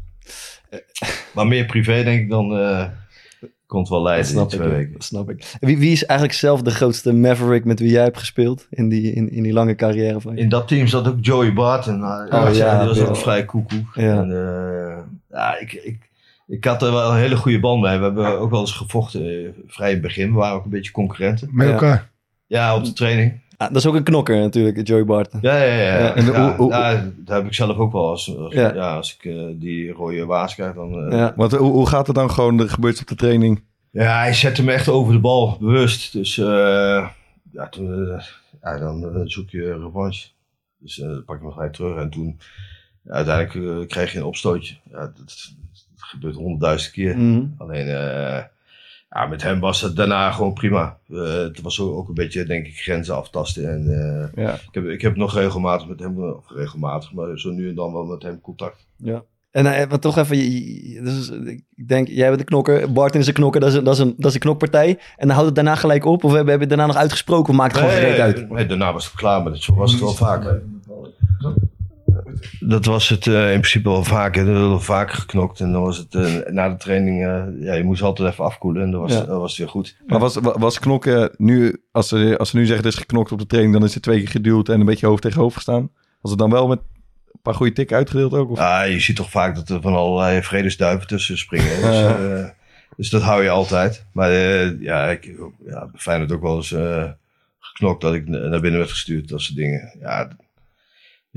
[1.34, 2.52] Maar meer privé denk ik dan
[3.68, 4.50] het wel leiden in snap ik.
[4.50, 4.94] twee ja, weken.
[4.94, 5.58] Dat snap ik.
[5.60, 9.14] Wie, wie is eigenlijk zelf de grootste Maverick met wie jij hebt gespeeld in die,
[9.14, 10.42] in, in die lange carrière van je?
[10.42, 12.00] In dat team zat ook Joey Barton.
[12.00, 13.84] Uh, Oh, ja, die was ook vrij koekoe.
[13.94, 14.22] Ja.
[14.22, 14.98] En, eh,
[15.30, 16.10] ja, ik, ik,
[16.48, 17.98] ik had er wel een hele goede band mee.
[17.98, 20.32] We hebben ook wel eens gevochten eh, vrij in het begin.
[20.32, 21.50] We waren ook een beetje concurrenten.
[21.52, 22.10] Met elkaar.
[22.46, 23.40] Ja, op de training.
[23.58, 25.40] Ah, dat is ook een knokker natuurlijk, Joey Barton.
[25.42, 25.82] Ja, ja, ja.
[25.82, 26.16] Ja, ja.
[26.16, 28.10] en Ja, hoe- hoe- ja, dat heb ik zelf ook wel.
[28.10, 28.74] Als, als, Ja.
[28.74, 28.96] ja.
[28.96, 31.10] als ik eh, die rode waas krijg, dan...
[31.12, 31.34] eh, Ja.
[31.36, 32.60] Want hoe, hoe gaat het dan gewoon?
[32.60, 33.64] Er gebeurt op de training.
[33.92, 36.14] Ja, hij zette me echt over de bal, bewust.
[36.14, 37.08] Dus eh,
[37.52, 38.08] ja, toen,
[38.62, 40.28] ja, dan zoek je revanche.
[40.80, 41.98] Dus eh, dan pak ik me gelijk terug.
[41.98, 42.40] En toen,
[43.08, 44.76] uiteindelijk kreeg je een opstootje.
[44.92, 45.54] Ja, dat, dat
[45.98, 47.18] gebeurt honderdduizend keer.
[47.18, 47.44] Mhm.
[47.58, 48.44] Alleen, eh,
[49.18, 50.98] ja, met hem was het daarna gewoon prima.
[51.10, 53.70] Eh, het was ook, ook een beetje, denk ik, grenzen aftasten.
[53.72, 53.82] En
[54.36, 54.54] eh, Ja.
[54.54, 57.94] ik, heb, ik heb nog regelmatig met hem, of regelmatig, maar zo nu en dan
[57.94, 58.88] wel met hem contact.
[58.96, 59.24] Ja.
[59.52, 60.38] En eh, wat toch even,
[61.04, 61.30] dus,
[61.76, 64.00] ik denk, jij bent de knokker, Barton is een knokker, dat is een, dat is
[64.00, 64.90] een, dat is een knokpartij.
[64.90, 67.60] En dan houdt het daarna gelijk op, of hebben we het daarna nog uitgesproken, of
[67.60, 68.50] maakt het gewoon gereed uit?
[68.50, 70.62] nee, daarna was het klaar, maar dat zo was het wel vaak.
[72.60, 74.42] Dat was het eh, in principe wel vaker.
[74.48, 75.60] Er werd wel vaker geknokt.
[75.60, 78.84] En dan was het eh, na de training, eh, ja, je moest altijd even afkoelen.
[78.84, 79.24] En dan was, Ja.
[79.26, 79.98] dan was het weer goed.
[80.08, 83.32] Maar was, wa- was knokken nu, als ze, als ze nu zeggen het is geknokt
[83.32, 85.56] op de training, dan is het twee keer geduwd en een beetje hoofd tegen hoofd
[85.56, 85.90] gestaan.
[86.22, 86.80] Was het dan wel met
[87.32, 88.52] een paar goede tikken uitgedeeld ook?
[88.52, 88.58] Of?
[88.58, 91.82] Ja, je ziet toch vaak dat er van allerlei vredesduiven tussen springen.
[91.82, 92.46] Dus, eh,
[92.98, 94.06] dus dat hou je altijd.
[94.14, 95.26] Maar eh, ja, ik
[95.66, 97.04] ja, bij Feyenoord ook wel eens eh,
[97.60, 99.30] geknokt dat ik na- naar binnen werd gestuurd.
[99.30, 99.96] Dat soort dingen.
[100.00, 100.28] Ja,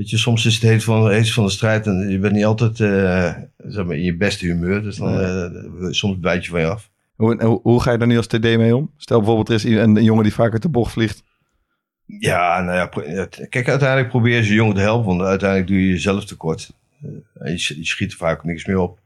[0.01, 2.45] weet je, soms is het heet van, heet van de strijd en je bent niet
[2.45, 4.83] altijd eh, zeg maar, in je beste humeur.
[4.83, 6.91] Dus dan eh, soms bijt je van je af.
[7.17, 8.91] Hoe, hoe, hoe ga je daar nu als TD mee om?
[8.97, 11.23] Stel bijvoorbeeld er is een, een jongen die vaak uit de bocht vliegt.
[12.07, 15.89] Ja, nou ja, kijk, uiteindelijk probeer je ze jongen te helpen, want uiteindelijk doe je
[15.89, 16.71] jezelf tekort.
[17.03, 18.99] Eh, en je, je schiet er vaak niks meer op.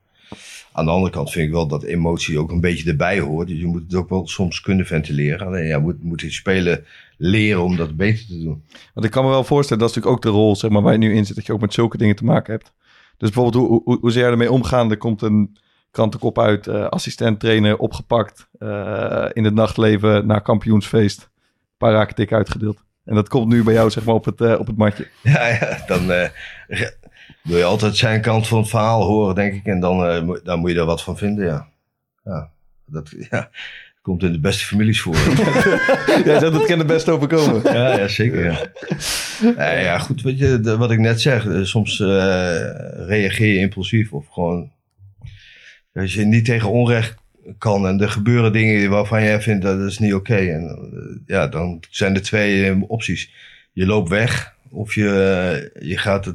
[0.72, 3.49] Aan de andere kant vind ik wel dat emotie ook een beetje erbij hoort.
[3.49, 5.47] Dus je moet het ook wel soms kunnen ventileren.
[5.47, 6.85] Alleen ja, moet, moet die spelen
[7.16, 8.64] leren om dat beter te doen.
[8.95, 10.93] Want ik kan me wel voorstellen, dat is natuurlijk ook de rol zeg maar, waar
[10.93, 12.72] je nu in zit, dat je ook met zulke dingen te maken hebt.
[13.16, 14.91] Dus bijvoorbeeld, hoe, hoe, hoe zou jij ermee omgaan?
[14.91, 15.57] Er komt een
[15.91, 21.20] krantenkop uit, eh, assistent trainer opgepakt eh, in het nachtleven na kampioensfeest.
[21.20, 22.83] Een paar raken tik uitgedeeld.
[23.05, 25.09] En dat komt nu bij jou zeg maar op het, eh, op het matje.
[25.22, 26.31] Ja, ja dan
[27.45, 29.65] wil je altijd zijn kant van het verhaal horen, denk ik.
[29.67, 31.69] En dan, eh, moet- dan moet je er wat van vinden, ja.
[32.25, 32.51] Ja,
[32.87, 33.51] dat ja,
[34.03, 35.15] komt in de beste families voor.
[36.25, 37.73] Jij zegt, het kan het best overkomen.
[37.73, 38.45] Ja, ja zeker.
[38.45, 38.59] Ja.
[39.57, 42.07] Nee, ja, goed, weet je, de- wat ik net zeg, eh, soms eh,
[43.07, 44.73] reageer je impulsief of gewoon.
[45.95, 47.15] Als je niet tegen onrecht
[47.59, 50.35] kan en er gebeuren dingen waarvan jij vindt dat is niet oké.
[50.37, 50.79] En
[51.27, 53.31] ja, dan zijn er twee opties.
[53.73, 56.33] Je loopt weg of je, eh, je gaat de,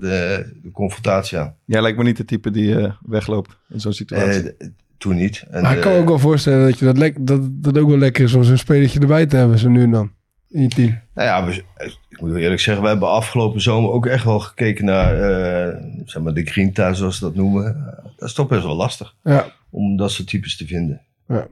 [0.64, 1.56] de confrontatie aan.
[1.66, 4.56] Jij lijkt me niet de type die eh, wegloopt in zo'n situatie.
[4.58, 4.68] Eh,
[5.00, 5.44] toen niet.
[5.50, 7.78] En, Maar ik kan me eh, ook wel voorstellen dat je dat, lek, dat, dat
[7.78, 10.12] ook wel lekker is om zo'n spelertje erbij te hebben, zo nu en dan.
[10.50, 11.00] In je team.
[11.14, 11.64] Nou ja, we,
[12.10, 15.82] ik moet wel eerlijk zeggen, we hebben afgelopen zomer ook echt wel gekeken naar eh,
[16.06, 17.94] zeg maar de grinta, zoals ze dat noemen.
[18.18, 21.02] Dat is toch best wel lastig Ja, om dat soort types te vinden.
[21.28, 21.48] Ja.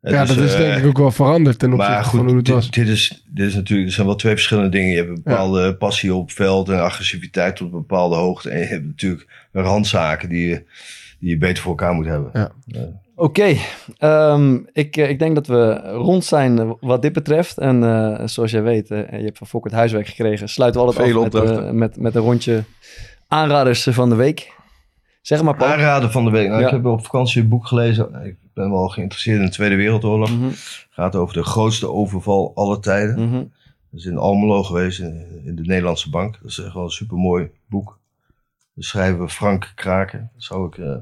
[0.00, 2.28] Het ja dat is eh, denk ik ook wel veranderd ten opzichte Maar van hoe
[2.28, 2.70] goed, het dit, was.
[2.70, 4.90] dit, is, dit is natuurlijk, er zijn wel twee verschillende dingen.
[4.90, 8.50] Je hebt een bepaalde passie op het veld en agressiviteit tot een bepaalde hoogte.
[8.50, 10.62] En je hebt natuurlijk randzaken die je,
[11.18, 12.30] die je beter voor elkaar moet hebben.
[12.32, 12.50] Ja.
[13.14, 13.56] Oké,
[13.98, 17.58] ehm, ik, eh, ik denk dat we rond zijn eh, wat dit betreft.
[17.58, 20.48] En eh, zoals jij weet, eh, je hebt van Fok het huiswerk gekregen.
[20.48, 22.64] Sluiten we altijd Vele af met, eh, met, met een rondje
[23.28, 24.52] aanraders van de week.
[25.22, 25.70] Zeg maar, Paul.
[25.70, 26.48] Aanraden van de week.
[26.48, 26.66] Nou, Ja.
[26.66, 28.08] Ik heb op vakantie een boek gelezen.
[28.24, 30.30] Ik ben wel geïnteresseerd in de Tweede Wereldoorlog.
[30.30, 30.50] Mhm,
[30.90, 33.28] gaat over de grootste overval aller tijden.
[33.28, 33.44] mhm.
[33.90, 36.38] Dat is in Almelo geweest, in, in de Nederlandse Bank.
[36.42, 37.98] Dat is echt wel een supermooi boek.
[38.72, 40.30] De schrijver Frank Kraken.
[40.34, 40.96] Dat zou ik eh,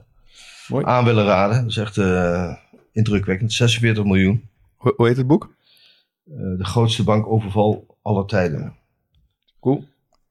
[0.68, 0.84] Mooi.
[0.84, 1.60] aan willen raden.
[1.60, 2.54] Dat is echt eh,
[2.92, 3.52] indrukwekkend.
[3.52, 4.48] 46 miljoen.
[4.76, 5.54] Hoe, hoe heet het boek?
[6.24, 8.74] Eh, de grootste bankoverval aller tijden.
[9.60, 9.84] Cool.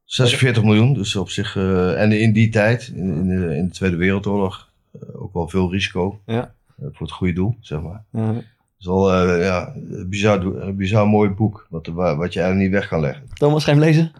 [0.04, 1.56] 46 miljoen, dus op zich.
[1.96, 4.70] en in die tijd, in, in, de, in de Tweede Wereldoorlog,
[5.14, 6.20] ook wel veel risico.
[6.26, 6.56] Ja.
[6.78, 8.04] Eh, voor het goede doel, zeg maar.
[8.12, 8.34] Ja.
[8.34, 12.40] Het is wel eh, ja, een bizar, een bizar mooi boek, wat, wa- wat je
[12.42, 13.24] eigenlijk niet weg kan leggen.
[13.34, 14.12] Thomas, ga je hem lezen?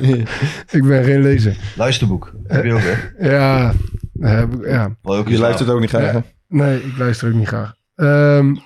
[0.78, 1.72] Ik ben geen lezer.
[1.76, 3.28] Luisterboek, heb je ook, hè?
[3.30, 3.72] Ja,
[4.20, 4.96] heb ik- ja.
[5.02, 6.22] Wel ook Je luistert ook niet graag?
[6.48, 7.74] Nee, ik luister ook niet graag.
[7.94, 8.56] Ehm,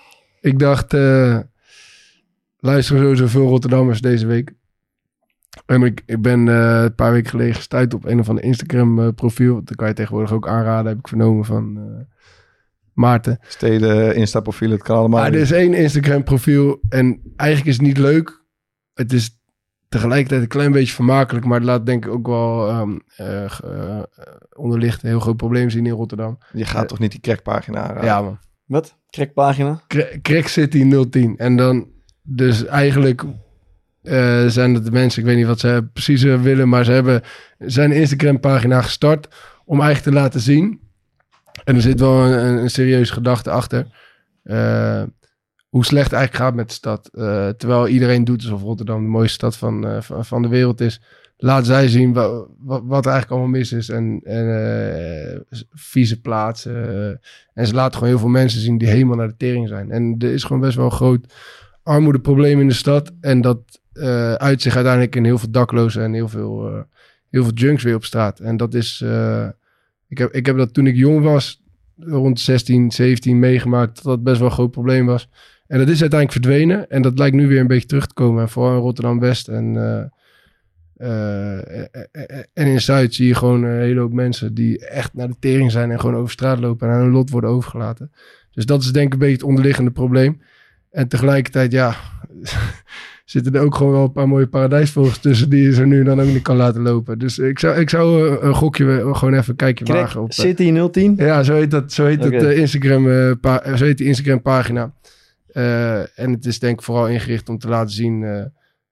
[0.40, 1.38] ik dacht, eh
[2.58, 4.52] luisteren sowieso veel Rotterdammers deze week.
[5.66, 9.00] En ik, ik ben eh, een paar weken geleden gestuurd op een of ander Instagram
[9.00, 9.64] eh, profiel.
[9.64, 12.16] Dat kan je tegenwoordig ook aanraden, heb ik vernomen van eh,
[13.00, 13.38] Maarten.
[13.48, 15.20] Steden, Insta-profielen, het kan allemaal.
[15.20, 18.44] Maar er is één Instagram profiel en eigenlijk is het niet leuk.
[18.94, 19.38] Het is
[19.88, 24.02] tegelijkertijd een klein beetje vermakelijk, maar het laat denk ik ook wel ehm eh, eh,
[24.56, 26.38] onderlicht een heel groot probleem zien in Rotterdam.
[26.52, 28.04] Je gaat toch niet die crackpagina aanraden?
[28.04, 28.38] Ja man.
[28.64, 28.96] Wat?
[29.10, 29.80] Crackpagina?
[29.86, 31.36] Cra- Crack City 010.
[31.36, 31.86] En dan,
[32.22, 33.24] dus eigenlijk
[34.02, 36.92] eh, zijn het de mensen, ik weet niet wat ze precies eh, willen, maar ze
[36.92, 37.22] hebben
[37.58, 39.28] zijn Instagram-pagina gestart
[39.64, 40.80] om eigenlijk te laten zien.
[41.64, 43.86] En er zit wel een, een, serieuze gedachte achter.
[44.42, 45.02] eh,
[45.68, 47.10] hoe slecht eigenlijk gaat met de stad.
[47.12, 51.00] Eh, terwijl iedereen doet alsof Rotterdam de mooiste stad van, eh, van, de wereld is.
[51.36, 53.88] Laat zij zien wa- wa- wat er eigenlijk allemaal mis is.
[53.88, 57.20] En, en vieze plaatsen.
[57.54, 59.90] en ze laten gewoon heel veel mensen zien die helemaal naar de tering zijn.
[59.90, 61.34] En er is gewoon best wel een groot
[61.82, 63.12] armoedeprobleem in de stad.
[63.20, 63.80] En dat
[64.36, 66.84] uit zich uiteindelijk in heel veel daklozen en heel veel,
[67.30, 68.38] heel veel junks weer op straat.
[68.40, 69.04] En dat is...
[70.10, 71.62] ik, heb, ik heb dat toen ik jong was,
[71.96, 73.94] rond 16, 17, meegemaakt...
[73.94, 75.28] dat dat best wel een groot probleem was.
[75.66, 76.90] En dat is uiteindelijk verdwenen.
[76.90, 78.42] En dat lijkt nu weer een beetje terug te komen.
[78.42, 79.76] En vooral in Rotterdam-West en...
[79.76, 80.04] Eh,
[81.00, 85.28] eh, eh, en in Zuid zie je gewoon een hele hoop mensen die echt naar
[85.28, 88.12] de tering zijn en gewoon over straat lopen en aan hun lot worden overgelaten.
[88.50, 90.40] Dus dat is denk ik een beetje het onderliggende probleem.
[90.90, 91.96] En tegelijkertijd, ja,
[93.30, 96.04] zitten er ook gewoon wel een paar mooie paradijsvogels tussen die je zo nu en
[96.04, 97.18] dan ook niet kan laten lopen.
[97.18, 100.20] Dus ik zou, ik zou eh, een gokje, eh, gewoon even een kijkje Krek, wagen
[100.20, 100.28] op.
[100.30, 101.14] eh, City 010.
[101.16, 101.92] ja, zo heet dat.
[101.92, 102.34] Zo heet, Oké.
[102.34, 104.92] het, eh, Instagram, eh, pa- eh, zo heet die Instagram pagina.
[105.46, 108.44] Eh, en het is denk ik vooral ingericht om te laten zien eh,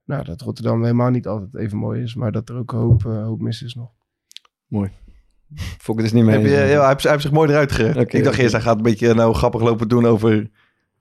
[0.05, 2.14] nou, dat Rotterdam helemaal niet altijd even mooi is.
[2.14, 3.89] Maar dat er ook een hoop, eh, hoop mis is nog.
[5.78, 6.32] Fok het is niet meer.
[6.34, 7.72] Heb je, ja, hij, heeft, hij heeft zich mooi eruit.
[7.72, 10.53] Oké, ik dacht eerst, hij gaat een beetje nou, grappig lopen doen over een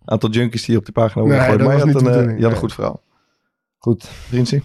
[0.05, 1.67] aantal junkies die op die pagina worden Nee, gegooid.
[1.67, 3.03] Maar je had, een, de eh, je had een goed verhaal.
[3.77, 4.03] Goed.
[4.27, 4.63] Vriendsie?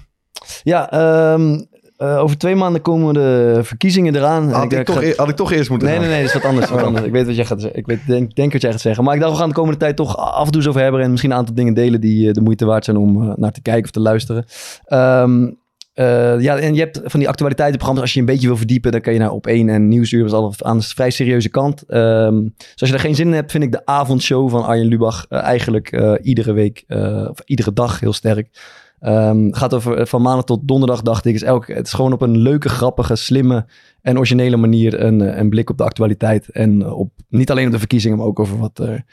[0.62, 1.60] Ja, ehm,
[1.96, 4.42] eh, over twee maanden komen de verkiezingen eraan.
[4.48, 6.06] En Had, denk, ik toch, e- had ik toch eerst moeten Nee, gaan.
[6.06, 6.70] nee, nee, dat is wat anders.
[6.70, 7.04] wat anders.
[7.06, 7.78] Ik weet wat jij gaat zeggen.
[7.78, 9.04] Ik weet, denk, denk wat jij gaat zeggen.
[9.04, 11.00] Maar ik dacht, we gaan de komende tijd toch af en toe over hebben.
[11.00, 13.52] En misschien een aantal dingen delen die eh, de moeite waard zijn om eh, naar
[13.52, 14.44] te kijken of te luisteren.
[14.84, 15.50] Ehm,
[15.92, 18.02] eh, ja, en je hebt van die actualiteitenprogramma's.
[18.04, 20.20] Als je een beetje wil verdiepen, dan kan je naar op 1 en Nieuwsuur.
[20.20, 21.82] Dat is al aan de vrij serieuze kant.
[21.82, 24.86] Ehm, dus als je er geen zin in hebt, vind ik de avondshow van Arjen
[24.86, 26.84] Lubach eigenlijk iedere week,
[27.30, 28.48] of iedere dag heel sterk.
[29.02, 31.34] Ehm, gaat over eh, van maandag tot donderdag, dacht ik.
[31.34, 33.66] Is elke, het is gewoon op een leuke, grappige, slimme
[34.02, 36.48] en originele manier een, eh, een blik op de actualiteit.
[36.48, 39.04] En eh, op, niet alleen op de verkiezingen, maar ook over wat er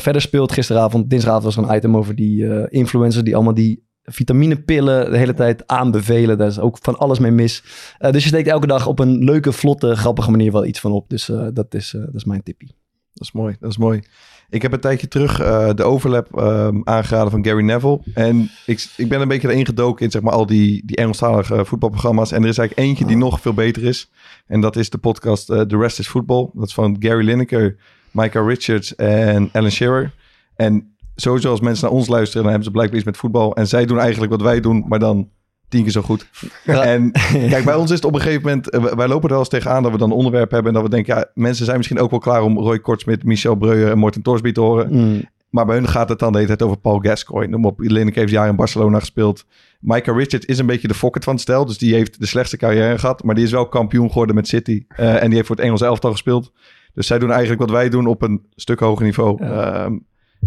[0.00, 0.52] verder speelt.
[0.52, 5.34] Gisteravond, dinsdagavond was er een item over die influencers die allemaal die vitaminepillen de hele
[5.34, 6.38] tijd aanbevelen.
[6.38, 7.62] Daar is ook van alles mee mis.
[7.98, 11.08] Dus je steekt elke dag op een leuke, vlotte, grappige manier wel iets van op.
[11.08, 12.74] Dus dat, is, dat is mijn tippie.
[13.12, 14.02] Dat is mooi, dat is mooi.
[14.50, 18.00] Ik heb een tijdje terug eh, de overlap ehm, aangeraden van Gary Neville.
[18.14, 21.64] En ik, ik ben een beetje erin gedoken in zeg maar, al die, die Engelstalige
[21.64, 22.32] voetbalprogramma's.
[22.32, 24.10] En er is eigenlijk eentje die nog veel beter is.
[24.46, 26.50] En dat is de podcast eh, The Rest is Football.
[26.52, 27.76] Dat is van Gary Lineker,
[28.10, 30.12] Micah Richards en Alan Shearer.
[30.56, 33.54] En sowieso als mensen naar ons luisteren, dan hebben ze blijkbaar iets met voetbal.
[33.54, 35.28] En zij doen eigenlijk wat wij doen, maar dan
[35.68, 36.26] tien keer zo goed.
[36.64, 36.84] Ja.
[36.84, 37.10] En
[37.52, 38.70] kijk, bij ons is het op een gegeven moment...
[38.70, 40.68] eh, wij lopen er wel eens tegenaan dat we dan een onderwerp hebben...
[40.68, 42.42] en dat we denken, ja, mensen zijn misschien ook wel klaar...
[42.42, 44.88] om Roy Kortsmit, Michel Breuer en Morten Torsby te horen.
[44.90, 45.22] Mm.
[45.50, 47.50] Maar bij hun gaat het dan de hele tijd over Paul Gascoigne.
[47.50, 49.46] Noem op, Lineker heeft jaren in Barcelona gespeeld.
[49.80, 51.66] Micah Richards is een beetje de fokker van het stel.
[51.66, 53.22] Dus die heeft de slechtste carrière gehad.
[53.22, 54.84] Maar die is wel kampioen geworden met City.
[54.88, 56.52] Eh, en die heeft voor het Engels elftal gespeeld.
[56.94, 59.44] Dus zij doen eigenlijk wat wij doen op een stuk hoger niveau.
[59.44, 59.84] Ja.
[59.84, 59.98] Ehm,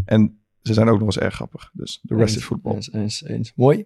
[0.06, 1.70] en ze zijn ook nog eens erg grappig.
[1.74, 2.76] Dus de rest is voetbal.
[2.76, 3.54] Eens, eens, eens.
[3.56, 3.86] Mooi.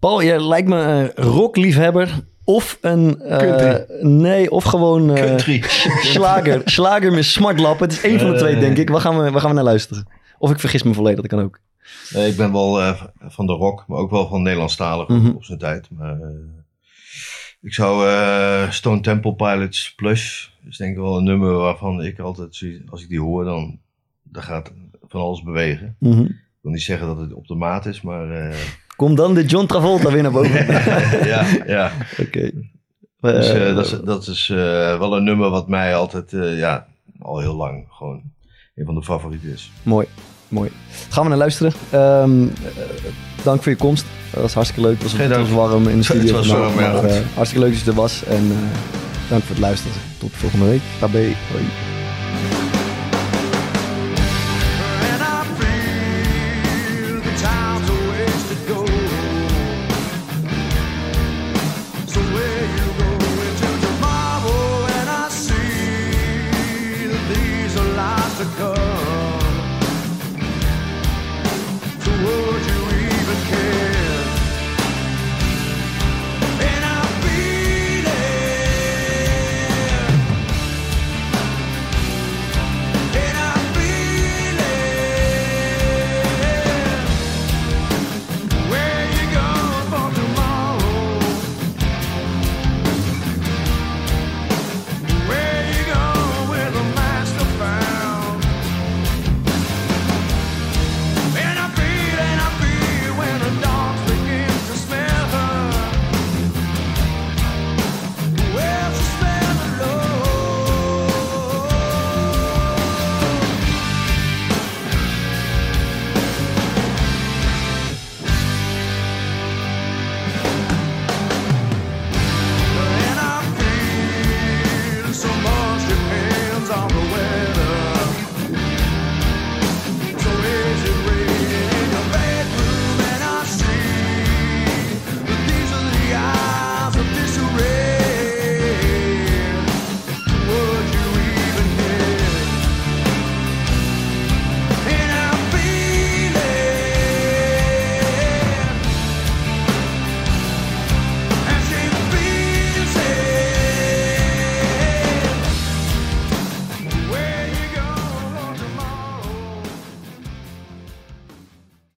[0.00, 2.20] Paul, jij lijkt me een rockliefhebber.
[2.44, 3.20] Of een...
[3.20, 3.84] eh, Country.
[4.06, 5.16] nee, of gewoon...
[5.16, 5.62] eh, Country.
[6.02, 6.62] Slager.
[6.70, 7.80] Slager met smartlap.
[7.80, 8.88] Het is één van de twee, denk ik.
[8.90, 10.06] Waar gaan, we, waar gaan we naar luisteren?
[10.38, 11.60] Of ik vergis me volledig, dat kan ook.
[12.12, 15.28] Nee, ik ben wel eh, van de rock, maar ook wel van Nederlandstalig Mhm.
[15.30, 15.88] op zijn tijd.
[15.90, 16.28] Maar eh,
[17.60, 22.18] ik zou eh, Stone Temple Pilots Plus, is denk ik wel een nummer waarvan ik
[22.18, 23.78] altijd, zie- als ik die hoor, dan,
[24.22, 24.72] dan gaat
[25.08, 25.96] van alles bewegen.
[25.98, 26.20] Mhm.
[26.20, 28.56] Ik wil niet zeggen dat het op de maat is, maar eh,
[29.00, 30.66] Kom dan de John Travolta weer naar boven.
[31.32, 31.92] ja, ja.
[32.18, 32.50] Oké.
[33.20, 34.56] Dus, Eh, eh, dat is, dat is eh,
[34.98, 36.86] wel een nummer wat mij altijd, ja,
[37.18, 38.22] al heel lang gewoon
[38.74, 39.70] een van de favorieten is.
[39.82, 40.06] Mooi,
[40.48, 40.70] mooi.
[41.08, 41.72] Gaan we naar luisteren.
[41.90, 42.30] Eh,
[43.42, 44.04] dank voor je komst.
[44.32, 45.02] Dat was hartstikke leuk.
[45.02, 46.36] Het was, het was warm in de studio.
[46.36, 48.24] Het was warm, ja, maar, hartstikke leuk dat je er was.
[48.24, 48.52] En
[49.28, 49.96] dank voor het luisteren.
[50.18, 50.82] Tot volgende week.
[50.98, 51.18] Tabé.
[51.52, 51.89] Hoi.